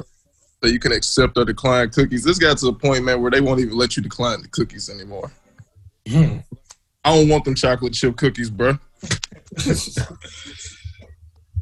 [0.62, 2.24] that you can accept or decline cookies.
[2.24, 4.88] This got to the point, man, where they won't even let you decline the cookies
[4.88, 5.30] anymore.
[6.08, 6.38] Hmm.
[7.04, 8.78] I don't want them chocolate chip cookies, bro.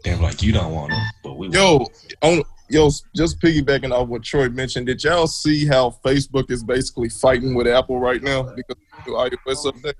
[0.04, 1.48] They're like, you don't want them, but we.
[1.48, 1.86] Yo,
[2.22, 7.08] on yo, just piggybacking off what Troy mentioned, did y'all see how Facebook is basically
[7.08, 9.94] fighting with Apple right now because of the iOS update?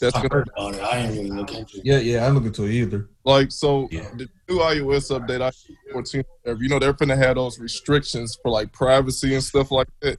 [0.00, 0.80] That's I heard about it.
[0.80, 1.84] I ain't really look into it.
[1.84, 3.08] Yeah, yeah, I don't look into it either.
[3.24, 4.10] like so Yeah.
[4.16, 5.52] the new iOS update, I
[5.92, 6.24] 14,
[6.58, 10.18] you know, they're gonna have those restrictions for like privacy and stuff like that.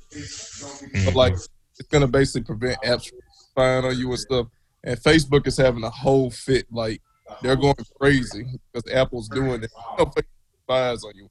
[1.06, 1.80] But like mm-hmm.
[1.80, 4.48] it's gonna basically prevent apps from spying on you and stuff.
[4.84, 7.02] And Facebook is having a whole fit, like
[7.42, 9.72] they're going crazy because Apple's doing it.
[9.98, 10.24] You know, Facebook
[10.64, 11.30] spies on you.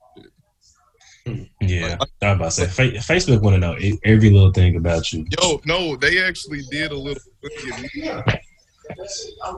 [1.61, 5.13] Yeah, I was about to say Fa- Facebook want to know every little thing about
[5.13, 5.27] you.
[5.41, 7.23] Yo, no, they actually did a little.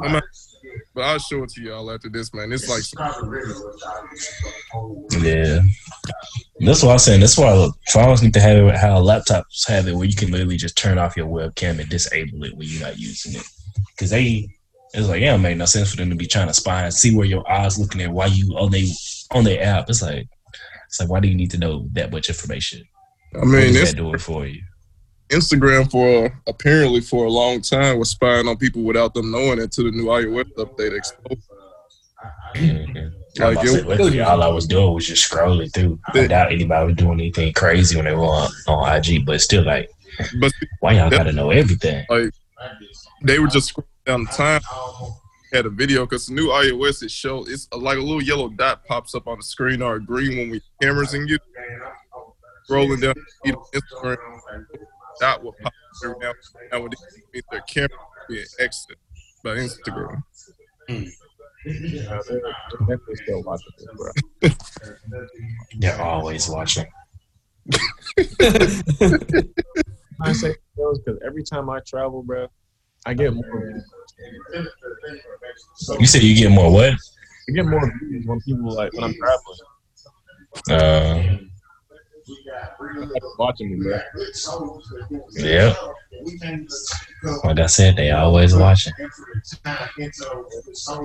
[0.02, 0.24] I'm not-
[0.94, 2.52] but I'll show it to y'all after this, man.
[2.52, 2.82] It's like
[5.22, 5.60] Yeah,
[6.60, 7.20] that's what I'm saying.
[7.20, 10.56] That's why phones need to have it how laptops have it, where you can literally
[10.56, 13.46] just turn off your webcam and disable it when you're not using it.
[13.90, 14.48] Because they,
[14.94, 16.94] it's like yeah, it make no sense for them to be trying to spy and
[16.94, 18.88] see where your eyes looking at while you on they
[19.32, 19.88] on their app.
[19.88, 20.28] It's like
[20.92, 22.84] it's like why do you need to know that much information?
[23.34, 24.60] I mean, that do it for you?
[25.30, 29.84] Instagram for apparently for a long time was spying on people without them knowing until
[29.84, 31.48] the new iOS update exposed.
[32.54, 33.10] Mhm.
[33.38, 35.98] Like, it- all I was doing was just scrolling through.
[36.12, 39.64] I doubt anybody was doing anything crazy when they were on, on IG, but still,
[39.64, 39.88] like,
[40.38, 42.04] But why y'all gotta know everything?
[42.10, 42.34] Like,
[43.22, 44.60] they were just scrolling down the time.
[45.52, 48.84] Had a video because the new iOS it show it's like a little yellow dot
[48.86, 51.38] pops up on the screen or a green when we cameras in you.
[52.68, 54.16] Scrolling down you know, Instagram,
[55.20, 55.72] dot will pop up
[56.04, 56.36] every now and
[56.70, 56.98] then when it
[57.32, 57.88] means their camera
[58.28, 58.96] being exited
[59.44, 60.22] by Instagram.
[61.64, 62.40] Yeah, they're,
[62.88, 63.86] they're still watching this,
[64.40, 64.50] bro.
[65.78, 66.86] They're always watching.
[70.20, 72.48] I say those because every time I travel, bro,
[73.06, 73.84] I get more.
[75.98, 76.92] You said you get more what?
[77.48, 79.58] I get more views when people like when I'm traveling.
[80.70, 81.38] Uh,
[82.28, 83.98] Like, watching me, bro.
[85.34, 85.74] yeah.
[87.44, 88.92] Like I said, they always watching.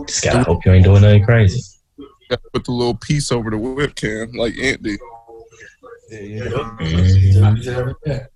[0.06, 1.62] Just gotta hope you ain't doing nothing crazy.
[2.30, 5.00] Gotta Put the little piece over the webcam like Ant did.
[6.10, 6.50] Yeah, yeah.
[6.80, 8.28] Mhm.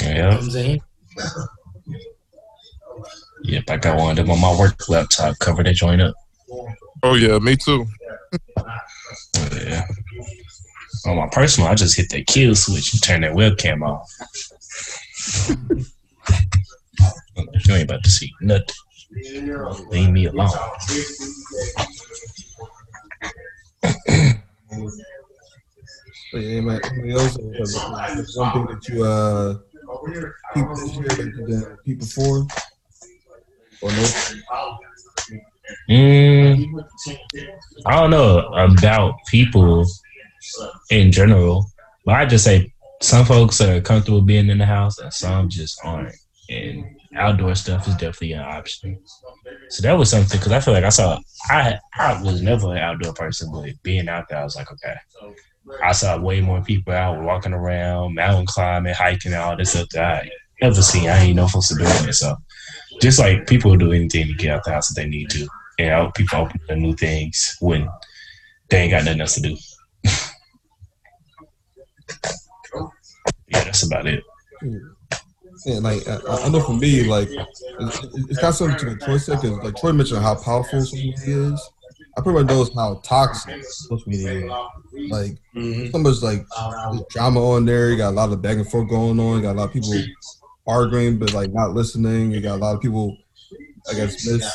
[0.00, 0.38] Yeah.
[3.42, 3.56] Yeah.
[3.56, 5.38] Yep, I got one of them on my work laptop.
[5.38, 6.14] Cover that joint up.
[7.02, 7.86] Oh yeah, me too.
[9.54, 9.84] Yeah.
[11.06, 14.10] On my personal, I just hit that kill switch and turn that webcam off.
[17.36, 18.66] you ain't about to see nothing.
[19.90, 20.50] Leave me alone.
[23.80, 23.94] But
[26.34, 26.80] yeah, man.
[26.84, 27.38] Anybody else?
[27.38, 29.54] uh, There's one thing that you uh
[30.54, 32.46] keep this year that you didn't keep before,
[33.82, 34.78] or no?
[35.90, 36.84] Mm,
[37.86, 39.86] I don't know about people
[40.90, 41.66] in general,
[42.04, 45.78] but I just say some folks are comfortable being in the house and some just
[45.84, 46.14] aren't.
[46.50, 48.98] And outdoor stuff is definitely an option.
[49.68, 52.78] So that was something because I feel like I saw I I was never an
[52.78, 54.96] outdoor person, but being out there, I was like, okay.
[55.84, 59.88] I saw way more people out walking around, mountain climbing, hiking, and all this stuff
[59.90, 60.30] that I
[60.62, 61.10] never seen.
[61.10, 62.14] I ain't no folks doing it.
[62.14, 62.34] So
[63.00, 65.46] just like people who do anything to get out the house if they need to.
[65.78, 67.88] And I people open to new things when
[68.68, 69.56] they ain't got nothing else to do.
[73.48, 74.24] yeah, that's about it.
[75.66, 79.16] Yeah, like I, I know for me, like it's, it's got something to what Troy
[79.18, 81.70] said because like Troy mentioned how powerful social media is.
[82.16, 85.10] I pretty much knows how toxic social media is.
[85.10, 85.90] Like Mhm.
[85.92, 86.44] so much like
[87.10, 87.90] drama on there.
[87.90, 89.36] You got a lot of back and forth going on.
[89.36, 89.94] You got a lot of people
[90.68, 92.30] arguing but like not listening.
[92.30, 93.16] You got a lot of people,
[93.90, 94.48] I guess, miss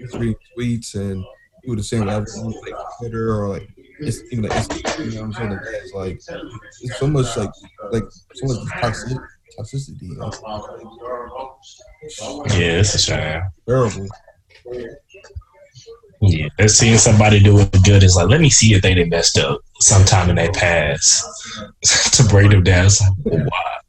[0.00, 1.22] misreading tweets and
[1.62, 5.26] people the same whatever on like Twitter or like it's even like Instagram, you know
[5.26, 5.50] what I'm saying?
[5.94, 6.38] Like, it's like
[6.80, 7.50] it's so much like
[7.90, 9.18] like so much toxic
[9.58, 10.02] toxicity.
[10.02, 11.58] You know?
[12.56, 13.42] Yeah, it's a shame.
[13.66, 14.08] Terrible.
[16.24, 19.10] Yeah, that's seeing somebody do it good is like, let me see if they did
[19.10, 21.24] messed up sometime in their past
[22.12, 22.86] to bring them down.
[22.86, 23.81] It's like, well, why?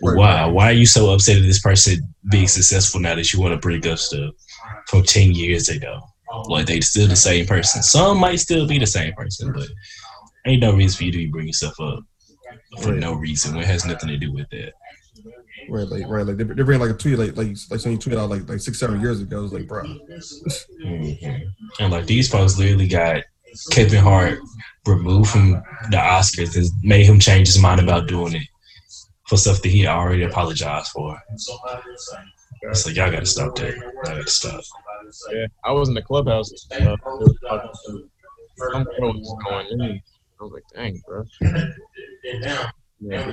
[0.00, 0.46] Why?
[0.46, 3.58] Why are you so upset at this person being successful now that you want to
[3.58, 4.34] bring up stuff
[4.86, 6.00] from 10 years ago?
[6.46, 7.82] Like, they still the same person.
[7.82, 9.66] Some might still be the same person, but
[10.46, 12.00] ain't no reason for you to be bringing stuff up
[12.82, 14.72] for no reason when it has nothing to do with that.
[15.70, 18.18] Right, like right, like they, they bring like a tweet like like like something tweeted
[18.18, 19.44] out like like six seven years ago.
[19.44, 19.82] It's like, bro,
[20.82, 21.42] Mhm.
[21.80, 23.22] And like these folks literally got
[23.70, 24.38] Kevin Hart
[24.86, 25.50] removed from
[25.90, 28.48] the Oscars and made him change his mind about doing it
[29.28, 31.20] for stuff that he already apologized for.
[32.72, 33.76] So y'all gotta stop that.
[33.76, 34.62] Y'all gotta stop.
[35.32, 36.50] Yeah, I was in the clubhouse.
[36.72, 36.96] Uh, they were
[37.48, 38.10] talking to-
[38.72, 40.00] some girl was going in
[40.40, 41.24] I was like, dang, bro.
[43.00, 43.28] Yeah,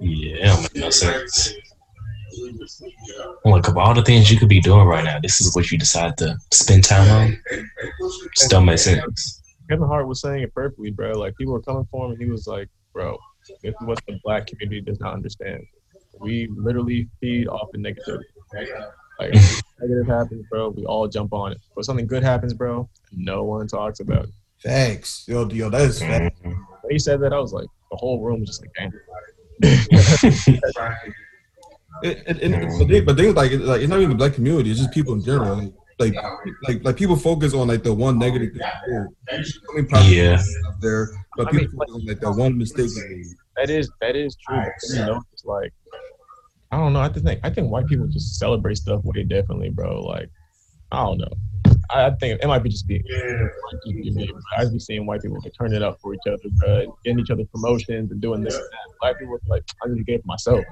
[0.00, 1.54] it don't make no sense.
[3.44, 5.78] Look, of all the things you could be doing right now, this is what you
[5.78, 7.42] decide to spend time on.
[8.34, 9.42] Just don't make sense.
[9.68, 11.12] Kevin Hart was saying it perfectly, bro.
[11.12, 14.18] Like people were coming for him, and he was like, "Bro, this is what the
[14.24, 15.62] black community does not understand.
[16.18, 18.24] We literally feed off the negativity.
[19.18, 19.34] Like
[19.80, 21.58] negative happens, bro, we all jump on it.
[21.74, 24.30] But something good happens, bro, no one talks about it.
[24.62, 25.24] Facts.
[25.26, 26.38] Yo, yo, that is facts.
[26.40, 26.54] Mhm.
[26.82, 28.92] When he said that, I was like, the whole room was just like, damn.
[32.02, 34.70] It, it, it, but they, but they like, like it's not even the black community.
[34.70, 35.56] It's just people in general.
[35.56, 36.14] Like, like,
[36.66, 38.62] like, like people focus on like the one oh, negative thing.
[38.62, 40.42] I mean, Yeah.
[40.80, 43.24] there, but I mean, people focus on like the one mistake they.
[43.56, 44.56] That is that is true.
[44.56, 45.72] But then, you know, it's like
[46.72, 47.00] I don't know.
[47.00, 50.02] I think I think white people just celebrate stuff way differently, bro.
[50.02, 50.30] Like
[50.92, 51.32] I don't know.
[51.90, 53.02] I, I think it might be just be
[54.56, 57.44] I be seeing white people turn it up for each other, bro, getting each other
[57.52, 58.98] promotions and doing this and that.
[59.00, 60.64] Black people like I need to get it for myself.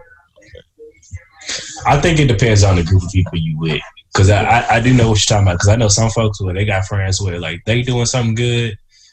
[1.87, 3.81] I think it depends on the group of people you with.
[4.15, 5.61] Cause I, I, I do know what you're talking about.
[5.61, 8.71] Cause I know some folks where they got friends where like they doing something good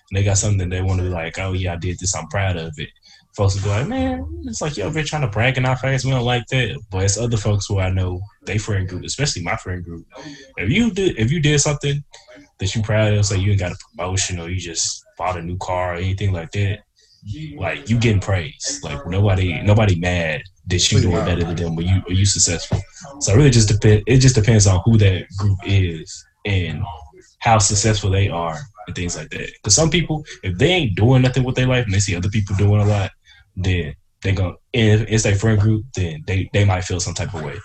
[0.09, 2.27] and they got something they want to be like, oh yeah, I did this, I'm
[2.27, 2.89] proud of it.
[3.35, 6.05] Folks will be like, man, it's like yo, we're trying to brag in our face.
[6.05, 6.81] We don't like that.
[6.89, 10.05] But it's other folks who I know they friend group, especially my friend group.
[10.57, 12.03] If you did if you did something
[12.59, 15.57] that you proud of, say you got a promotion or you just bought a new
[15.57, 16.79] car or anything like that,
[17.57, 18.79] like you getting praise.
[18.83, 22.79] Like nobody nobody mad that you doing better than them or you or you successful.
[23.19, 26.83] So it really just depend it just depends on who that group is and
[27.39, 29.51] how successful they are and things like that.
[29.53, 32.29] Because some people, if they ain't doing nothing with their life and they see other
[32.29, 33.11] people doing a lot,
[33.55, 37.33] then they go if it's their friend group, then they, they might feel some type
[37.33, 37.55] of way.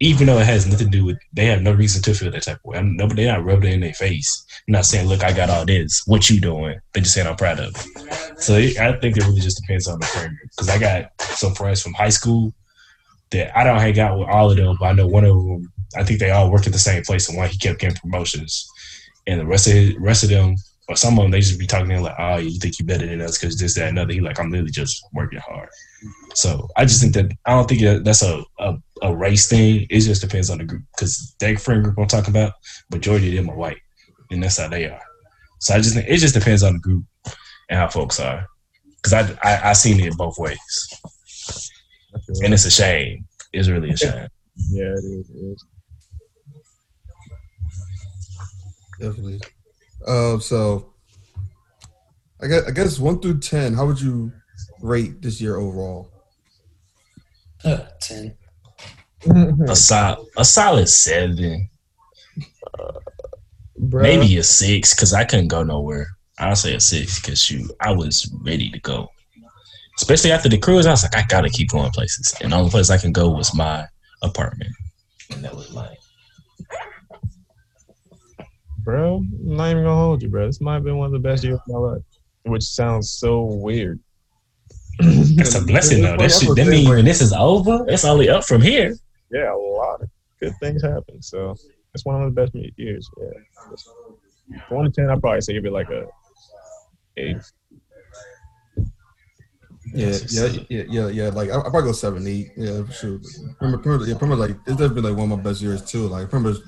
[0.00, 2.42] Even though it has nothing to do with they have no reason to feel that
[2.42, 2.78] type of way.
[2.78, 4.44] I'm, nobody they're not rubbing it in their face.
[4.68, 6.02] I'm not saying, look, I got all this.
[6.06, 6.78] What you doing?
[6.92, 8.40] They just saying I'm proud of it.
[8.40, 10.36] So it, I think it really just depends on the friend.
[10.50, 12.52] Because I got some friends from high school
[13.30, 15.72] that I don't hang out with all of them, but I know one of them.
[15.96, 18.68] I think they all work at the same place, and one he kept getting promotions,
[19.26, 20.56] and the rest of rest of them,
[20.88, 22.86] or some of them, they just be talking to him like, "Oh, you think you're
[22.86, 25.68] better than us because this, that, and other." He like, "I'm literally just working hard."
[26.34, 29.86] So I just think that I don't think that that's a, a, a race thing.
[29.90, 32.52] It just depends on the group because that friend group I'm talking about,
[32.90, 33.80] majority of them are white,
[34.30, 35.02] and that's how they are.
[35.60, 37.04] So I just think it just depends on the group
[37.68, 38.46] and how folks are.
[39.02, 40.58] Because I, I I seen it both ways,
[42.42, 43.26] and it's a shame.
[43.52, 44.28] It's really a shame.
[44.70, 45.30] Yeah, it is.
[45.30, 45.64] It is.
[49.00, 49.40] Definitely.
[50.06, 50.92] Uh, so
[52.40, 54.32] I guess, I guess one through ten, how would you
[54.80, 56.10] rate this year overall?
[57.64, 58.36] Uh, Ten.
[59.68, 61.68] A solid a solid seven,
[63.80, 64.02] Bruh.
[64.02, 66.06] maybe a six, because I couldn't go nowhere.
[66.38, 69.08] I'll say a six because shoot, I was ready to go.
[69.96, 72.70] Especially after the cruise, I was like, I gotta keep going places, and the only
[72.70, 73.86] place I can go was my
[74.22, 74.70] apartment,
[75.32, 75.98] and that was like.
[78.86, 79.16] Bro.
[79.16, 80.46] I'm not even gonna hold you, bro.
[80.46, 82.02] This might have been one of the best years of my life,
[82.44, 84.00] which sounds so weird.
[85.00, 86.16] That's a blessing, though.
[86.16, 86.54] That shit.
[86.54, 88.96] That mean when this is over, it's only up from here.
[89.30, 90.08] yeah, a lot of
[90.40, 91.20] good things happen.
[91.20, 91.56] So
[91.94, 93.10] it's one of the best years.
[93.20, 94.60] Yeah.
[94.68, 96.06] From one to ten, I'd probably say give it like a
[97.16, 97.36] eight.
[99.94, 101.28] Yeah, yeah, yeah, yeah, yeah.
[101.28, 102.52] Like I, I probably go seven, eight.
[102.56, 103.20] Yeah, for sure.
[103.60, 106.06] Remember, remember, yeah, remember like it's definitely like one of my best years too.
[106.06, 106.58] Like remember,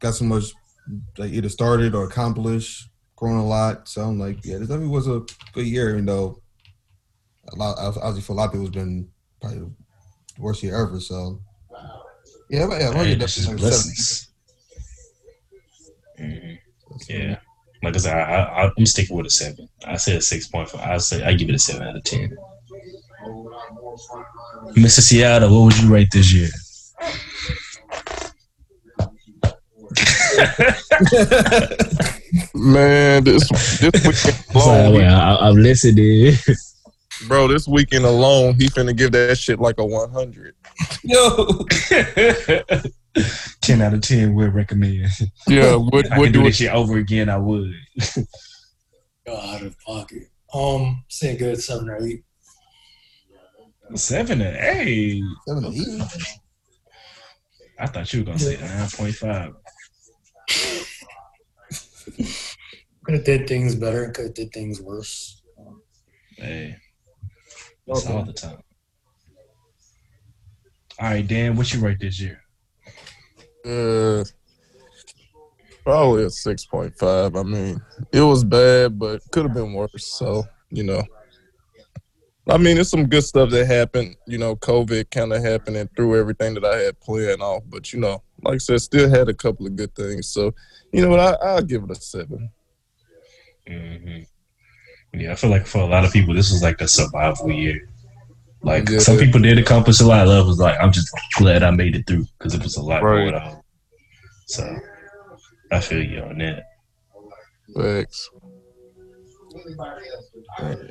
[0.00, 0.52] got so much
[1.18, 3.88] like either started or accomplished, grown a lot.
[3.88, 5.90] So I'm like, yeah, this definitely was a good year.
[5.90, 6.40] Even though
[7.52, 9.08] a lot, obviously for a lot of people, it's been
[9.40, 9.70] probably the
[10.38, 11.00] worst year ever.
[11.00, 11.40] So
[12.50, 13.68] yeah, but yeah, I'm Hey, gonna this is like seven.
[13.70, 14.28] blessings.
[16.20, 16.58] Mhm.
[17.08, 17.38] Yeah.
[17.82, 19.68] Like I said, I, I, I'm sticking with a seven.
[19.86, 20.80] I said a six point five.
[20.88, 22.36] I say I give it a seven out of ten.
[24.76, 25.00] Mr.
[25.00, 26.48] Seattle, what would you rate this year?
[32.54, 34.14] Man, this this weekend
[34.52, 36.34] Sorry, alone, wait, I, I'm listening.
[37.28, 40.54] bro, this weekend alone, he finna give that shit like a 100.
[41.04, 41.64] Yo,
[43.60, 45.08] ten out of ten would recommend.
[45.46, 46.64] Yeah, would I would do do this it.
[46.64, 47.28] shit over again.
[47.28, 47.72] I would.
[49.26, 50.24] Go out of pocket.
[50.52, 52.24] Um, say good seven or eight.
[53.94, 55.22] Seven and eight.
[55.46, 56.02] seven, and eight.
[57.78, 59.52] I thought you were gonna say nine point five.
[63.04, 64.10] Could have did things better.
[64.10, 65.42] Could have did things worse.
[66.36, 66.76] Hey,
[67.86, 68.58] that's all the time.
[71.00, 72.40] All right, Dan, what you rate this year?
[73.64, 74.24] Uh,
[75.84, 77.36] Probably a six point five.
[77.36, 77.78] I mean,
[78.10, 80.06] it was bad, but could have been worse.
[80.18, 81.02] So you know,
[82.48, 84.16] I mean, it's some good stuff that happened.
[84.26, 87.62] You know, COVID kind of happened and threw everything that I had planned off.
[87.68, 90.28] But you know, like I said, still had a couple of good things.
[90.28, 90.54] So
[90.92, 92.50] you know what, I, I'll give it a seven.
[93.66, 94.18] hmm
[95.14, 97.88] Yeah, I feel like for a lot of people, this was like a survival year.
[98.62, 98.98] Like Yeah.
[98.98, 100.26] some people did accomplish a lot.
[100.26, 103.02] Love was like, I'm just glad I made it through because it was a lot
[103.02, 103.30] Right.
[103.30, 103.62] going on.
[104.46, 104.78] So
[105.72, 106.64] I feel you on that.
[107.74, 108.30] Thanks.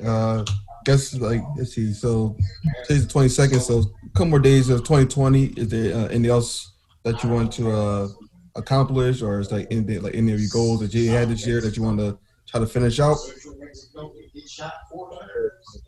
[0.03, 0.43] Uh,
[0.84, 1.93] guess like let's see.
[1.93, 2.38] So
[2.86, 3.61] today's the twenty second.
[3.61, 5.45] So a couple more days of twenty twenty.
[5.57, 6.73] Is there uh, anything else
[7.03, 8.07] that you want to uh,
[8.55, 11.61] accomplish, or is like anything like any of your goals that you had this year
[11.61, 12.17] that you want to
[12.47, 13.17] try to finish out?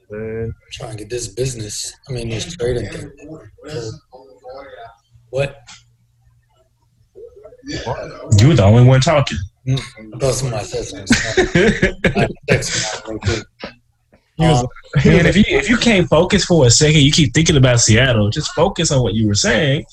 [0.09, 1.95] Man, Trying to get this business.
[2.07, 3.11] I mean, this trading thing.
[5.29, 5.57] What?
[7.67, 9.37] You were the only one talking.
[9.67, 9.77] I
[10.19, 11.93] thought somebody said something.
[12.15, 13.43] I text him real quick.
[14.37, 14.67] He was Um,
[15.05, 18.29] Man, if you if you can't focus for a second, you keep thinking about Seattle.
[18.29, 19.85] Just focus on what you were saying,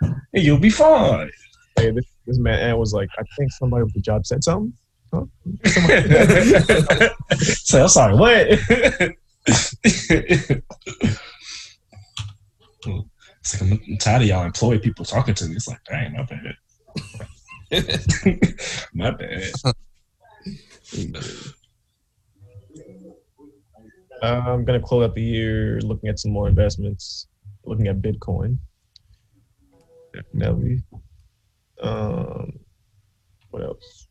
[0.00, 1.30] and you'll be fine.
[1.78, 4.72] hey, this, this man Ant was like, I think somebody with the job said something.
[5.12, 5.24] Huh?
[7.38, 8.16] so I'm sorry.
[8.16, 8.46] What?
[13.46, 15.56] it's like I'm, I'm tired of y'all employee people talking to me.
[15.56, 16.56] It's like, dang, my bad.
[18.94, 19.52] my bad.
[24.22, 27.28] Uh, I'm gonna close out the year looking at some more investments,
[27.64, 28.58] looking at Bitcoin.
[30.14, 30.82] Definitely.
[31.82, 32.58] Um,
[33.50, 34.08] what else?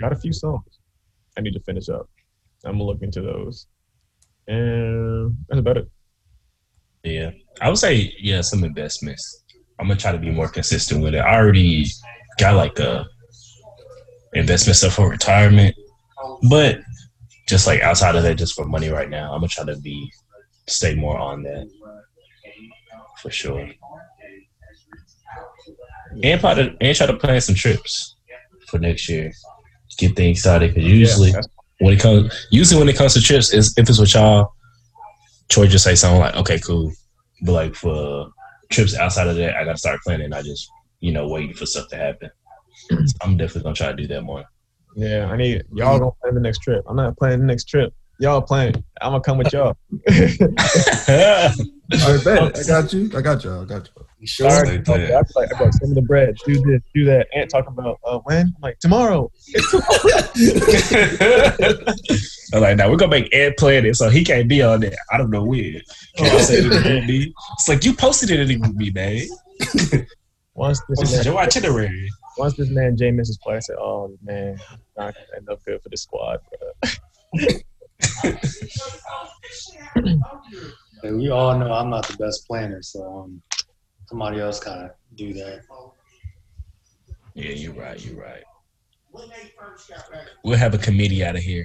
[0.00, 0.80] Got a few songs
[1.36, 2.08] I need to finish up.
[2.64, 3.66] I'm gonna look into those,
[4.48, 5.88] and that's about it.
[7.04, 7.30] Yeah,
[7.60, 9.44] I would say yeah, some investments.
[9.78, 11.18] I'm gonna try to be more consistent with it.
[11.18, 11.86] I already
[12.38, 13.06] got like a
[14.32, 15.76] investment stuff for retirement,
[16.42, 16.80] but
[17.46, 20.10] just like outside of that, just for money right now, I'm gonna try to be
[20.66, 21.68] stay more on that.
[23.20, 23.70] For sure.
[26.22, 28.16] And probably and try to plan some trips
[28.68, 29.32] for next year.
[29.98, 31.40] Get things started because usually Yeah,
[31.78, 34.52] when it comes usually when it comes to trips is if it's with y'all
[35.48, 36.92] Troy just say something like okay cool.
[37.42, 38.28] But like for
[38.70, 40.32] trips outside of that I gotta start planning.
[40.32, 40.68] I just
[41.00, 42.30] you know waiting for stuff to happen.
[42.88, 44.44] So I'm definitely gonna try to do that more
[44.94, 46.84] yeah, I need y'all gonna plan the next trip.
[46.88, 47.92] I'm not planning the next trip.
[48.20, 48.74] Y'all playing.
[49.00, 49.76] I'm gonna come with y'all.
[50.08, 52.58] All right, bet.
[52.58, 53.10] I got you.
[53.14, 53.60] I got you.
[53.60, 54.06] I got you.
[54.20, 54.50] You sure?
[54.50, 55.12] Sorry, Like okay, that.
[55.12, 56.36] I was like, I got some of the bread.
[56.46, 57.26] Do this, do that.
[57.34, 58.46] Ant talking about uh, when?
[58.46, 59.30] I'm like tomorrow.
[62.54, 64.94] I'm like now we're gonna make Ed plan it so he can't be on there
[65.10, 65.80] I don't know when
[66.16, 68.94] can I say it in the it's like you posted it in me, group meeting
[68.94, 69.26] man
[70.54, 74.16] Once this this is your itinerary once this man Jay misses play, I said, "Oh
[74.22, 74.58] man,
[74.96, 77.48] not gonna end up good for the squad." Bro.
[81.02, 83.42] Hey, we all know I'm not the best planner, so um,
[84.06, 85.62] somebody else gotta do that.
[87.34, 88.44] yeah you're right you're right
[90.44, 91.64] we'll have a committee out of here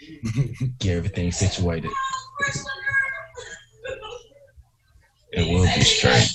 [0.78, 1.90] get everything situated
[5.32, 6.30] it will be straight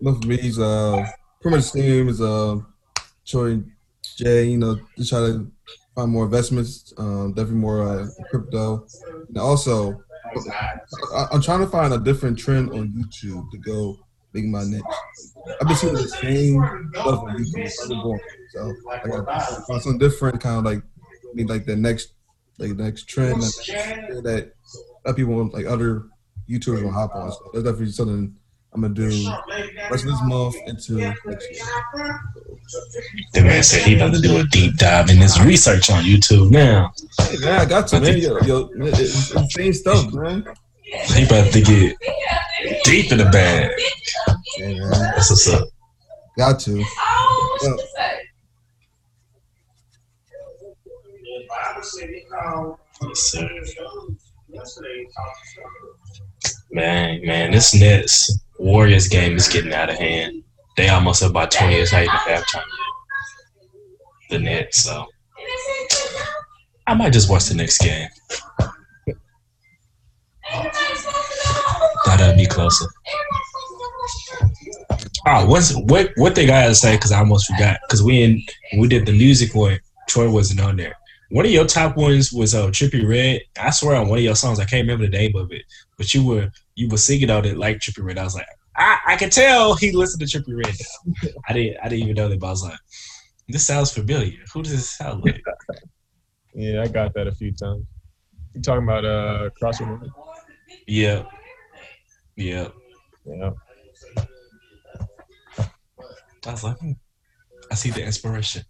[0.00, 1.04] Look for me, uh
[1.40, 2.58] pretty much the same as uh
[3.26, 3.62] Troy
[4.16, 5.50] Jay, you know, just try to
[5.94, 8.86] find more investments, um, definitely more uh, crypto.
[9.28, 10.02] And also
[11.14, 13.96] I, I'm trying to find a different trend on YouTube to go
[14.32, 14.82] make my niche.
[15.60, 18.20] I've been seeing the same stuff on YouTube from.
[18.50, 20.82] So I got to find some different kind of like
[21.34, 22.12] need like the next
[22.58, 24.52] like the next trend that,
[25.04, 26.04] that people like other
[26.48, 27.30] YouTubers will hop on.
[27.30, 28.36] So that's definitely something
[28.78, 29.28] I'm gonna do
[29.90, 32.20] rest of this month into next year.
[33.32, 36.52] the man said he about to do a deep dive in his research on youtube
[36.52, 38.18] now Hey, man, I got to man.
[38.18, 40.44] Yo, yo, it's insane stuff, man.
[40.84, 41.96] he about to get
[42.84, 43.72] deep in the bag
[44.58, 44.90] Yeah, man.
[45.16, 45.66] that's what's up
[46.36, 46.84] Got to.
[52.40, 52.78] Oh,
[53.10, 53.48] yes, sir.
[56.70, 60.42] Man, man, this Nets Warriors game is getting out of hand.
[60.76, 61.74] They almost up by 20.
[61.74, 62.64] It's not even halftime yet.
[64.30, 65.06] The Nets, so
[66.86, 68.08] I might just watch the next game.
[72.06, 72.86] That'll be closer.
[75.26, 76.10] Oh, what's what?
[76.16, 76.96] What had to say?
[76.96, 77.78] Because I almost forgot.
[77.86, 78.42] Because we in
[78.78, 79.78] we did the music one.
[80.08, 80.94] Troy wasn't on there.
[81.30, 83.42] one of your top ones was uh, Trippie Redd.
[83.60, 85.62] I swear on one of your songs, I can't remember the name of it,
[85.98, 88.18] but you were you were singing on it like Trippie Redd.
[88.18, 88.46] I was like,
[88.76, 90.74] I, I can tell he listened to Trippie Redd.
[91.22, 91.30] Now.
[91.48, 92.78] I didn't I didn't even know that, but I was like,
[93.48, 94.38] this sounds familiar.
[94.54, 95.42] Who does this sound like?
[96.54, 97.84] Yeah, I got that a few times.
[98.54, 100.00] You talking about uh Cross Your
[100.86, 101.22] yeah,
[102.36, 102.68] yeah.
[103.26, 103.50] Yeah.
[106.46, 106.92] I was like, hmm,
[107.70, 108.62] I see the inspiration.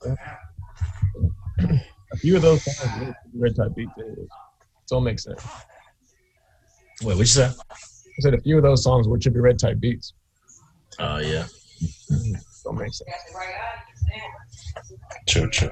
[2.12, 3.92] A few of those songs were red type beats.
[4.90, 5.40] So it makes sense.
[7.04, 7.44] Wait, what you say?
[7.44, 10.14] I said a few of those songs were Trippie Redd type beats.
[10.98, 11.44] Oh yeah,
[12.10, 12.34] mm-hmm.
[12.50, 13.10] So it makes sense.
[15.28, 15.70] true, true.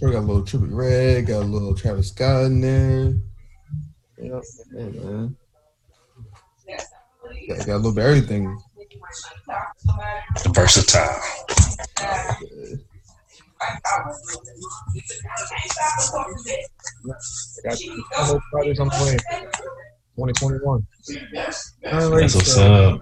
[0.00, 3.14] Sure got a little Trippie Redd, got a little Travis Scott in there.
[4.18, 4.40] Yeah.
[4.74, 5.36] Yeah, man.
[7.48, 8.58] Got, got a little bit of everything.
[10.48, 11.20] Versatile.
[11.98, 12.36] I
[17.64, 19.16] got two whole projects on the way.
[20.16, 20.86] 2021.
[21.32, 23.00] That's what's up.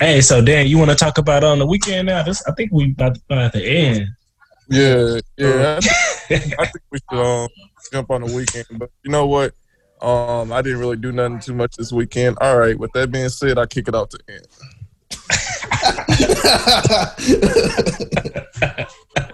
[0.00, 2.22] Hey, so Dan, you want to talk about on the weekend now?
[2.22, 4.08] This, I think we about about the end.
[4.68, 5.78] Yeah, yeah.
[5.78, 5.80] I
[6.38, 7.48] think, I think we should um,
[7.92, 8.66] jump on the weekend.
[8.78, 9.52] But you know what?
[10.00, 12.36] Um, I didn't really do nothing too much this weekend.
[12.40, 12.78] All right.
[12.78, 14.46] With that being said, I kick it out to Ant.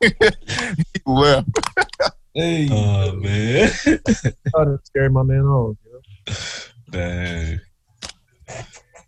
[0.00, 0.08] He
[1.06, 1.48] left.
[2.34, 5.76] hey, Oh man, I done scared my man off.
[5.84, 6.34] You know?
[6.90, 7.60] dang,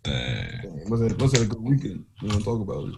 [0.03, 2.05] dang, was it was it a good weekend?
[2.21, 2.95] We want to talk about it.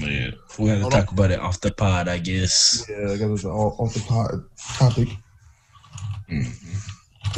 [0.00, 0.34] man.
[0.58, 2.84] We have to Hold talk about it off the pod, I guess.
[2.88, 4.44] Yeah, I got this off off the pod
[4.78, 5.08] topic.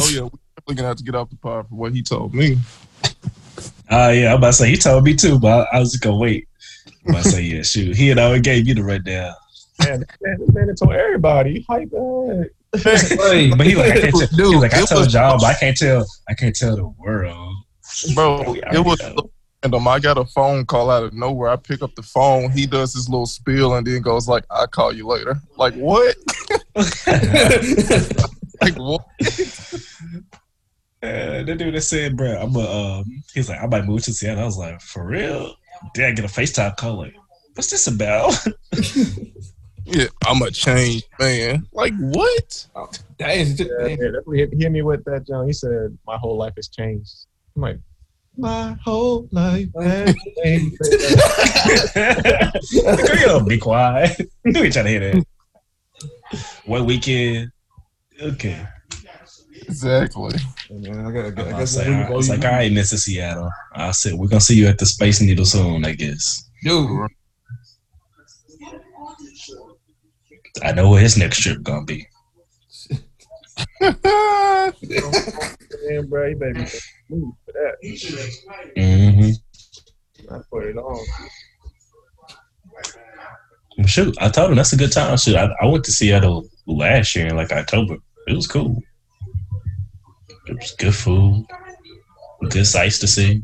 [0.01, 2.35] Oh yeah, we definitely gonna have to get off the pod for what he told
[2.35, 2.59] me.
[3.91, 6.03] Uh yeah, I'm about to say he told me too, but I, I was just
[6.03, 6.48] gonna wait.
[7.07, 9.35] I'm about to say yeah, shoot, he had already gave you the rundown.
[9.85, 11.65] Man, man, this man told everybody.
[11.69, 12.51] Hype that.
[12.73, 14.27] but he like I can't tell.
[14.29, 16.05] he Dude, like I it told was- y'all, but I can't tell.
[16.29, 17.55] I can't tell the world.
[18.15, 19.15] Bro, it was I know.
[19.17, 19.31] so
[19.65, 19.89] random.
[19.89, 21.49] I got a phone call out of nowhere.
[21.51, 22.51] I pick up the phone.
[22.51, 26.17] He does his little spiel and then goes like, "I'll call you later." Like what?
[28.61, 29.05] Like what?
[31.01, 32.59] Uh, the dude that said, bro, I'm a,
[32.99, 34.43] um, he's like, I might move to Seattle.
[34.43, 35.55] I was like, for real?
[35.95, 37.15] Then I get a FaceTime call like,
[37.55, 38.35] what's this about?
[39.91, 41.67] Yeah, I'm a changed man.
[41.73, 42.67] Like what?
[43.19, 45.47] that is just, Yeah, yeah, that's hit me with that, John.
[45.47, 47.11] He said, "My whole life has changed."
[47.57, 47.79] I'm like,
[48.37, 50.15] "My whole life has
[50.45, 50.77] changed."
[53.25, 54.31] Girl, be quiet.
[54.45, 55.25] You ain't trying to hear that.
[56.67, 57.51] One weekend.
[58.21, 58.67] Okay.
[59.63, 60.35] Exactly.
[60.71, 62.73] man, I got, I got, I I was guess like, I was like, all right,
[62.73, 62.99] Mr.
[62.99, 63.51] Seattle.
[63.75, 66.51] I said, we're going to see you at the Space Needle soon, I guess.
[66.63, 67.09] Dude,
[70.63, 72.07] I know where his next trip going to be.
[73.81, 73.93] Man,
[76.09, 77.77] bro, he better be smooth for that.
[78.77, 79.31] hmm
[80.35, 81.07] I put it on.
[83.87, 85.17] Shoot, I told him that's a good time.
[85.17, 87.97] Shoot, I, I went to Seattle last year in like October.
[88.27, 88.83] It was cool.
[90.49, 91.47] It was good food,
[92.51, 93.43] good sights to see.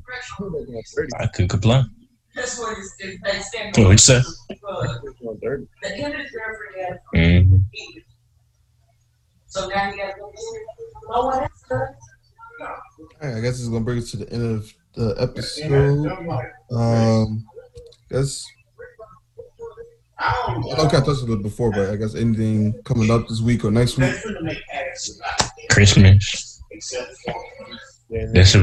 [1.18, 1.90] I couldn't complain.
[2.34, 3.72] That's what it's, it's like saying.
[3.76, 4.20] What you say?
[4.64, 5.66] On dirty.
[5.82, 7.00] The end is there for that.
[7.14, 7.56] hmm
[9.46, 10.32] So now you got to go.
[11.10, 11.88] No one else does.
[12.60, 12.68] all
[13.22, 16.08] right, I guess it's gonna bring us to the end of the episode.
[16.72, 17.44] Um,
[18.10, 18.44] guess
[20.18, 23.40] I don't know I touched on it before, but I guess anything coming up this
[23.40, 24.14] week or next week.
[25.70, 26.53] Christmas.
[28.10, 28.54] Yeah, That's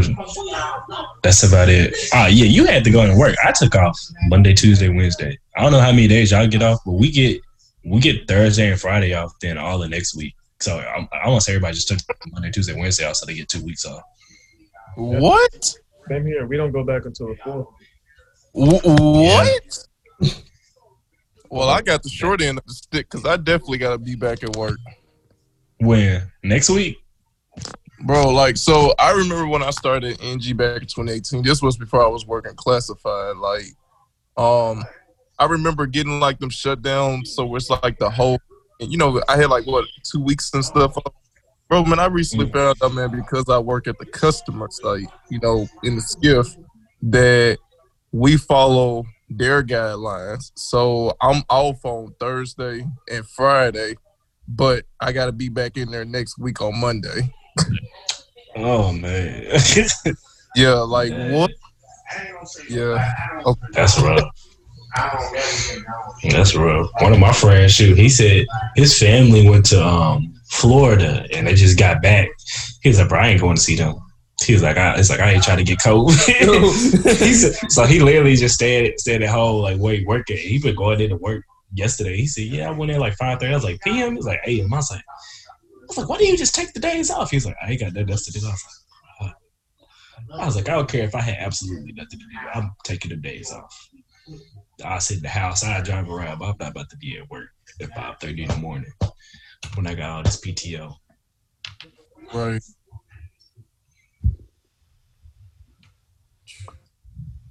[1.23, 1.95] that's about it.
[2.13, 3.35] Ah, yeah, you had to go to work.
[3.43, 5.37] I took off Monday, Tuesday, Wednesday.
[5.55, 7.41] I don't know how many days y'all get off, but we get
[7.83, 9.33] we get Thursday and Friday off.
[9.41, 10.35] Then all the next week.
[10.59, 11.99] So I, I want everybody just took
[12.31, 14.03] Monday, Tuesday, Wednesday off, so they get two weeks off.
[14.95, 15.73] What?
[16.07, 16.45] Same here.
[16.45, 17.67] We don't go back until the fourth.
[18.53, 19.87] What?
[21.51, 24.15] Well, I got the short end of the stick because I definitely got to be
[24.15, 24.77] back at work,
[25.79, 27.03] When next week?
[28.03, 28.29] Bro.
[28.29, 31.43] Like, so I remember when I started NG back in 2018.
[31.43, 33.37] This was before I was working classified.
[33.37, 33.65] Like,
[34.37, 34.83] um,
[35.37, 37.25] I remember getting like them shut down.
[37.25, 38.39] So it's like the whole,
[38.79, 40.95] you know, I had like what two weeks and stuff.
[41.69, 42.53] Bro, man, I recently Mm.
[42.53, 46.57] found out, man, because I work at the customer site, you know, in the SCIF,
[47.03, 47.57] that
[48.11, 50.51] we follow their guidelines.
[50.55, 53.95] So I'm off on Thursday and Friday,
[54.47, 57.33] but I got to be back in there next week on Monday.
[58.55, 59.45] Oh man,
[60.55, 61.51] Yeah, like what?
[62.69, 63.13] Yeah.
[63.71, 64.29] that's rough.
[66.23, 66.89] That's rough.
[66.99, 68.45] One of my friends, shoot, he said
[68.75, 72.29] his family went to um Florida and they just got back.
[72.81, 73.95] He was like, bro, I ain't going to see them.
[74.43, 77.19] He was like, I, it's like I ain't trying to get COVID.
[77.25, 80.37] he said, so he literally just stayed stayed at home, like wait, working.
[80.37, 82.17] He been going into work yesterday.
[82.17, 83.53] He said, yeah, I went in like five thirty.
[83.53, 84.11] I was like, PM.
[84.11, 84.73] He was like, AM.
[84.73, 85.03] I was like,
[85.91, 87.31] was like, why don't you just take the days off?
[87.31, 88.45] He was like, I ain't got nothing else to do.
[88.45, 88.65] I was
[89.19, 89.33] like,
[90.29, 92.49] "Huh." I was like, I don't care if I had absolutely nothing to do.
[92.53, 93.89] I'm taking the days off.
[94.83, 95.63] I sit in the house.
[95.63, 96.39] I drive around.
[96.39, 97.49] But I'm not about to be at work
[97.81, 98.91] at five thirty in the morning
[99.75, 100.93] when I got all this PTO.
[102.33, 102.63] Right.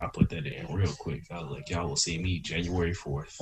[0.03, 1.25] I put that in real quick.
[1.31, 3.37] I was like, y'all will see me January fourth.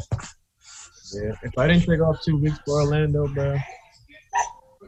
[1.14, 1.32] Yeah.
[1.42, 3.56] If I didn't take off two weeks for Orlando, bro,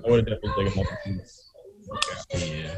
[0.05, 1.51] I would have definitely taken off two weeks.
[2.35, 2.75] Yeah,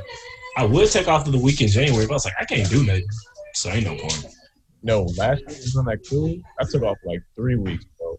[0.56, 2.68] I would take off to the week in January, but I was like, I can't
[2.68, 3.06] do nothing,
[3.54, 4.26] so ain't no point.
[4.82, 6.42] No, last year was on that cruise.
[6.58, 8.16] I took off like three weeks, bro.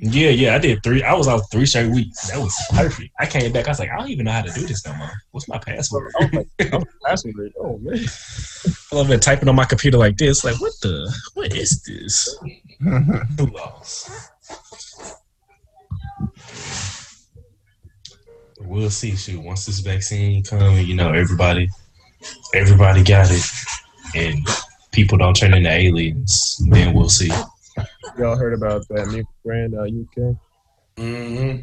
[0.00, 1.02] Yeah, yeah, I did three.
[1.02, 2.30] I was out three straight weeks.
[2.30, 3.10] That was perfect.
[3.18, 3.66] I came back.
[3.66, 5.10] I was like, I don't even know how to do this no more.
[5.32, 6.12] What's my password?
[6.20, 7.52] I was like, I was fascinated.
[7.58, 7.98] Oh man.
[8.92, 10.44] I've been typing on my computer like this.
[10.44, 11.12] Like, what the?
[11.34, 12.38] What is this?
[12.80, 14.10] Who lost?
[18.60, 19.16] We'll see.
[19.16, 21.68] Shoot, once this vaccine comes, you know, everybody,
[22.54, 23.44] everybody got it,
[24.14, 24.46] and
[24.92, 26.56] people don't turn into aliens.
[26.70, 27.30] Then we'll see.
[28.18, 30.36] Y'all heard about that new brand, uh, UK?
[30.98, 31.56] hmm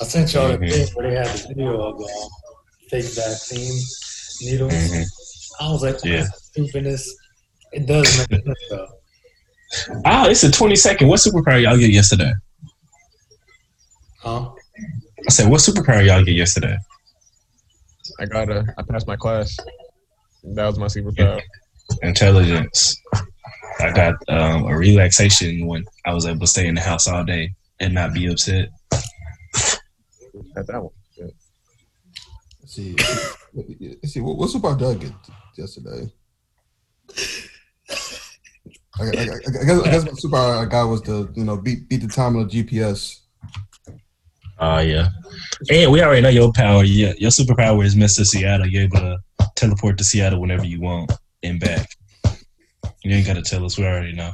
[0.00, 0.70] I sent y'all the Mhm.
[0.70, 2.06] thing where they had the video of uh,
[2.90, 3.80] fake vaccine
[4.42, 4.72] needles.
[4.72, 5.04] Mhm.
[5.60, 6.14] I was like, Yeah.
[6.16, 6.26] yeah.
[6.52, 7.08] stupidness.
[7.72, 8.88] It does make sense though.
[10.04, 11.08] Ah, it's a twenty second.
[11.08, 12.32] What superpower y'all get yesterday?
[14.24, 14.50] Huh?
[15.26, 16.78] I said, what superpower y'all get yesterday?
[18.18, 18.64] I got a.
[18.78, 19.56] I passed my class.
[20.42, 21.42] That was my superpower.
[22.02, 23.00] Intelligence.
[23.80, 27.24] I got um, a relaxation when I was able to stay in the house all
[27.24, 28.70] day and not be upset.
[30.54, 30.92] Got that one.
[32.60, 32.96] Let's see.
[33.52, 34.20] Let's see.
[34.20, 35.12] What, what super did I get
[35.56, 36.10] yesterday?
[38.98, 41.56] I, I, I, I guess, I guess my super I got was to you know
[41.56, 43.23] beat beat the time on the GPS.
[44.60, 45.08] Oh yeah,
[45.70, 46.84] and we already know your power.
[46.84, 48.66] Yeah, your superpower is Mister Seattle.
[48.66, 49.18] You're able to
[49.56, 51.10] teleport to Seattle whenever you want
[51.42, 51.88] and back.
[53.02, 53.76] You ain't gotta tell us.
[53.76, 54.32] We already know.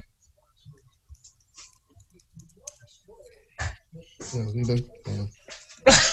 [4.32, 5.26] Yeah, you know, yeah.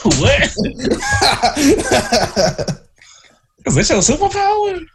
[0.03, 0.41] what?
[3.65, 4.85] Is that your superpower?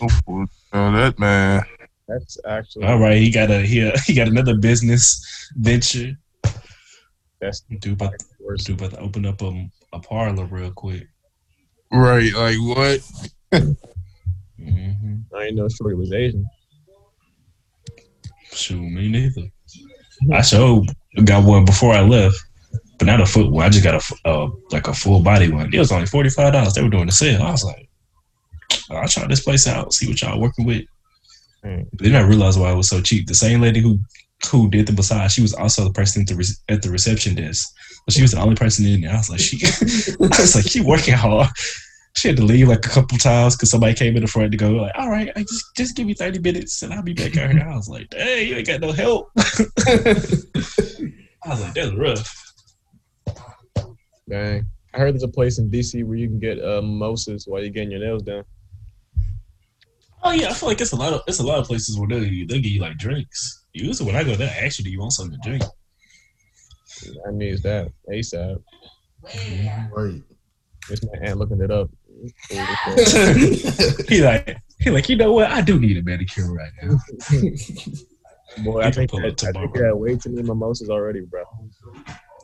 [0.00, 0.46] Oh,
[0.92, 1.62] that man.
[2.08, 6.16] That's actually All right, he got a he, he got another business venture.
[7.46, 8.64] That's Do about worse.
[8.64, 11.06] do about to open up a, a parlor real quick.
[11.92, 12.32] Right.
[12.34, 13.00] Like what?
[14.58, 16.46] hmm I ain't know Shorty was Asian.
[18.52, 19.48] Shoot, me neither.
[20.32, 20.82] I sure
[21.24, 22.36] got one before I left,
[22.98, 23.64] but not a foot one.
[23.66, 25.72] I just got a f- uh, like a full body one.
[25.72, 26.74] It was only forty five dollars.
[26.74, 27.42] They were doing the sale.
[27.42, 27.88] I was like,
[28.90, 30.84] I'll try this place out, see what y'all working with.
[31.64, 31.86] Mm.
[31.92, 33.26] But then I realized why it was so cheap.
[33.26, 34.00] The same lady who
[34.50, 37.34] who did the massage, she was also the person at the re- at the reception
[37.34, 37.68] desk.
[38.04, 39.12] But she was the only person in there.
[39.12, 41.48] I was like, she, I was like, she working hard.
[42.16, 44.56] She had to leave like a couple times because somebody came in the front to
[44.56, 47.36] go like, all right, I just just give me thirty minutes and I'll be back
[47.36, 47.68] out here.
[47.68, 49.30] I was like, dang, you ain't got no help.
[49.36, 52.42] I was like, that's rough.
[54.28, 54.66] Dang.
[54.94, 57.70] I heard there's a place in DC where you can get uh, mimosas while you're
[57.70, 58.44] getting your nails done.
[60.22, 62.08] Oh yeah, I feel like it's a lot of it's a lot of places where
[62.08, 63.65] they they give you like drinks.
[63.76, 65.62] Usually when I go there, I actually, do you want something to drink?
[67.26, 68.62] I need that ASAP.
[69.94, 70.22] right.
[70.88, 71.90] It's my aunt looking it up.
[74.08, 75.50] He like he like you know what?
[75.50, 76.96] I do need a manicure right now.
[78.64, 79.72] Boy, I You can think, pull I, it I think tomorrow.
[79.74, 81.42] you had way too many mimosas already, bro.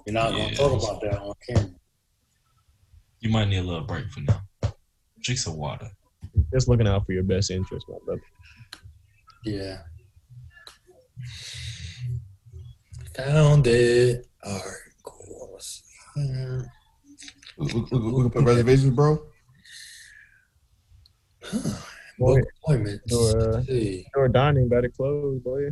[0.06, 1.70] You're not gonna talk about that on camera.
[3.20, 4.42] You might need a little break for now.
[5.22, 5.88] Drink some water.
[6.52, 8.20] Just looking out for your best interest, my brother.
[9.44, 9.78] Yeah.
[13.16, 14.26] Found it.
[14.44, 15.50] All right, cool.
[15.52, 15.82] Let's
[16.14, 16.22] see.
[16.26, 16.66] here.
[17.58, 19.26] We, we, we, we can put reservations, bro.
[22.18, 23.14] Boy, Book appointments.
[23.14, 24.06] or, uh, Let's see.
[24.16, 25.70] Your dining better close, boy.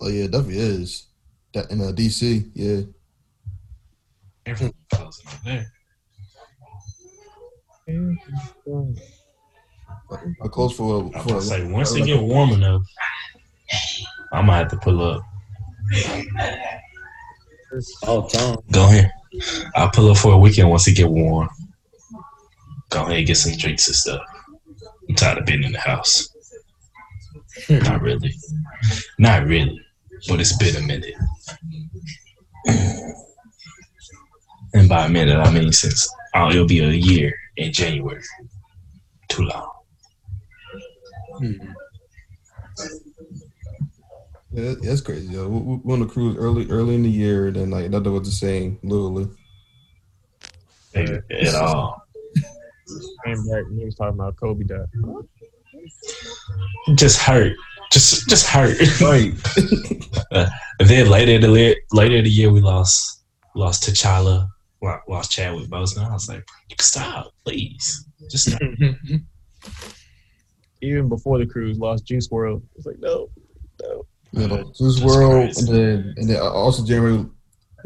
[0.00, 1.08] Oh yeah, it definitely is.
[1.54, 2.82] That in uh, DC, yeah.
[4.46, 5.66] Everything closing up there.
[10.42, 12.82] I close for I for was say once it get warm enough,
[14.32, 15.22] I might have to pull up.
[18.06, 18.56] Oh, Tom.
[18.70, 19.10] Go ahead.
[19.74, 21.48] I'll pull up for a weekend once it get warm.
[22.90, 24.22] Go ahead and get some drinks and stuff.
[25.08, 26.28] I'm tired of being in the house.
[27.68, 28.34] Not really.
[29.18, 29.80] Not really.
[30.28, 31.14] But it's been a minute.
[34.74, 38.22] And by a minute, I mean since oh, it'll be a year in January.
[39.28, 39.70] Too long.
[41.40, 41.74] Mhm.
[44.52, 45.32] Yeah, that's crazy.
[45.32, 45.48] Yo.
[45.48, 48.28] We, we went on the cruise early, early in the year, then like nothing was
[48.28, 48.78] the same.
[48.82, 49.28] Literally.
[50.94, 52.02] At all.
[53.24, 54.84] Came back and he was talking about Kobe died.
[56.94, 57.54] Just hurt.
[57.90, 58.76] Just just hurt.
[59.00, 59.32] Right.
[60.78, 63.22] And then later in the le- later in the year, we lost
[63.54, 64.48] lost T'Challa,
[65.08, 66.08] lost Chadwick Boseman.
[66.08, 68.06] I was like, you can stop, please.
[68.30, 68.60] Just stop.
[70.82, 72.62] Even before the cruise, lost Juice WRLD.
[72.76, 73.30] It's like no,
[73.82, 74.04] no.
[74.32, 77.26] You know, Juice That's World, and then and then also January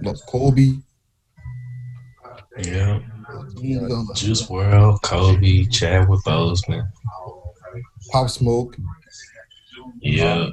[0.00, 0.74] lost Kobe.
[2.58, 3.00] yeah.
[3.60, 4.02] Yeah.
[4.14, 6.88] Juice WRLD, Kobe, Chadwick Boseman.
[8.10, 8.76] Pop Smoke.
[10.00, 10.48] Yeah.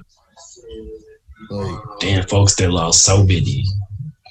[1.52, 3.64] Like Damn, folks that lost so many.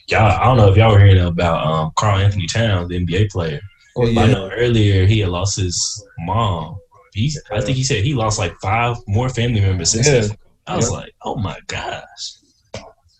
[0.08, 3.60] Y'all, I don't know if y'all were hearing about um, Karl-Anthony Towns, the NBA player.
[3.96, 4.22] oh yeah.
[4.22, 6.76] I know earlier he had lost his mom.
[7.14, 10.08] He, I think he said he lost like five more family members since.
[10.08, 10.34] Yeah.
[10.66, 10.74] Then.
[10.74, 10.96] I was Yeah.
[10.96, 12.36] like, oh my gosh,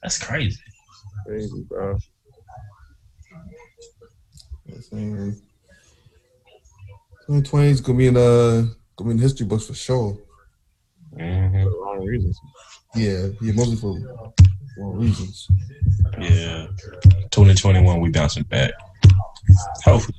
[0.02, 0.60] that's crazy.
[1.26, 1.98] Crazy, bro.
[7.26, 8.64] Twenty twenty is gonna be in uh
[8.96, 10.18] gonna be in history books for sure.
[11.10, 12.40] For hmm the wrong reasons.
[12.94, 13.98] Yeah, yeah, mostly for
[14.76, 15.48] wrong reasons.
[16.18, 16.66] Yeah,
[17.30, 18.72] 2021 we bouncing back.
[19.84, 20.18] Hopefully,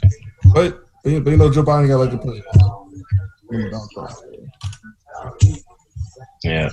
[0.54, 2.46] But but you, but you know Joe Biden got like a president.
[6.44, 6.70] Yeah.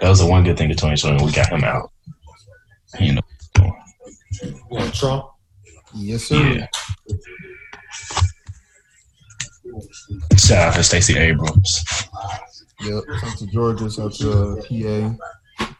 [0.00, 1.24] That was the one good thing of 2020.
[1.24, 1.90] We got him out.
[2.98, 3.72] You know,
[4.70, 5.26] Well, Trump.
[5.94, 6.36] Yes, sir.
[6.40, 6.66] yeah.
[10.36, 11.84] Shout out to Stacey Abrams.
[12.82, 13.04] Yep.
[13.20, 15.74] Shout to Georgia, shout to uh, PA.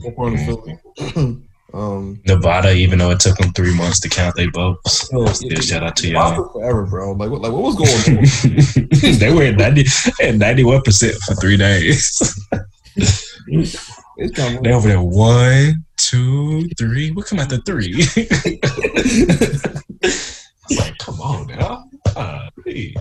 [0.00, 1.42] One part of Philly.
[1.74, 5.60] Um, Nevada, even though it took them three months to count their votes, Oh, still
[5.60, 6.52] shout out to y'all.
[6.52, 7.12] Forever, bro.
[7.12, 7.40] Like what?
[7.40, 9.18] Like what was going on?
[9.18, 9.84] they were at 90
[10.22, 12.38] at 91 percent for three days.
[14.16, 17.10] they over there one, two, three.
[17.10, 17.94] We come after three.
[17.96, 19.64] it's
[20.78, 21.84] like, come on now.
[22.14, 22.94] Uh, hey.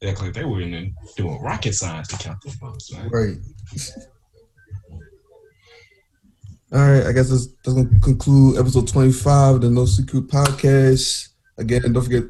[0.00, 3.36] They act like they were in doing rocket science to count the votes, right.
[6.72, 11.28] All right, I guess that's, that's gonna conclude episode twenty-five of the No Secret Podcast.
[11.58, 12.24] Again, don't forget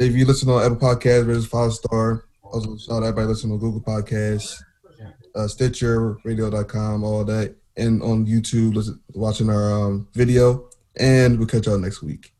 [0.00, 2.24] if you listen on Apple Podcasts, rate us five star.
[2.42, 4.60] Also, shout out everybody listening on Google Podcasts,
[5.36, 10.68] uh, Stitcher, Radio.com, all that, and on YouTube, listen, watching our um, video.
[10.98, 12.32] And we'll catch y'all next week.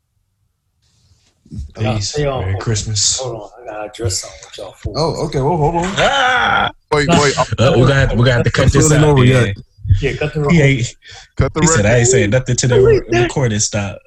[1.75, 2.15] Peace.
[2.15, 2.41] Hey, y'all.
[2.41, 3.19] Merry Christmas.
[3.19, 4.93] Hold on, I gotta address something with y'all for.
[4.97, 5.39] Oh, okay.
[5.39, 5.85] Well, hold on.
[5.85, 6.69] Ah!
[6.91, 7.37] Wait, wait.
[7.37, 9.03] Uh, we're gonna have, we're gonna have to cut this out.
[9.03, 9.55] over yet.
[10.01, 10.95] Yeah, cut the He, ain't,
[11.35, 11.85] Cut the he said.
[11.85, 13.99] I ain't saying nothing to the re- recording stop.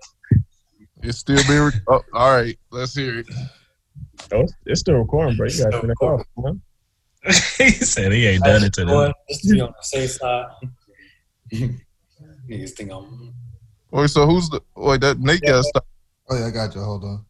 [1.02, 1.60] It's still being.
[1.60, 3.26] Re- oh, all right, let's hear it.
[4.32, 5.48] Oh, it's, it's still recording, bro.
[5.48, 6.62] You gotta turn it off, man.
[7.58, 8.88] he said he ain't done it to them.
[8.88, 10.46] Boy, Just to be on the safe side.
[12.48, 13.34] Niggas think I'm.
[13.90, 14.60] Wait, so who's the?
[14.76, 15.86] Wait, that Nate got to stop.
[16.28, 16.80] Oh yeah, I got you.
[16.80, 17.24] Hold on.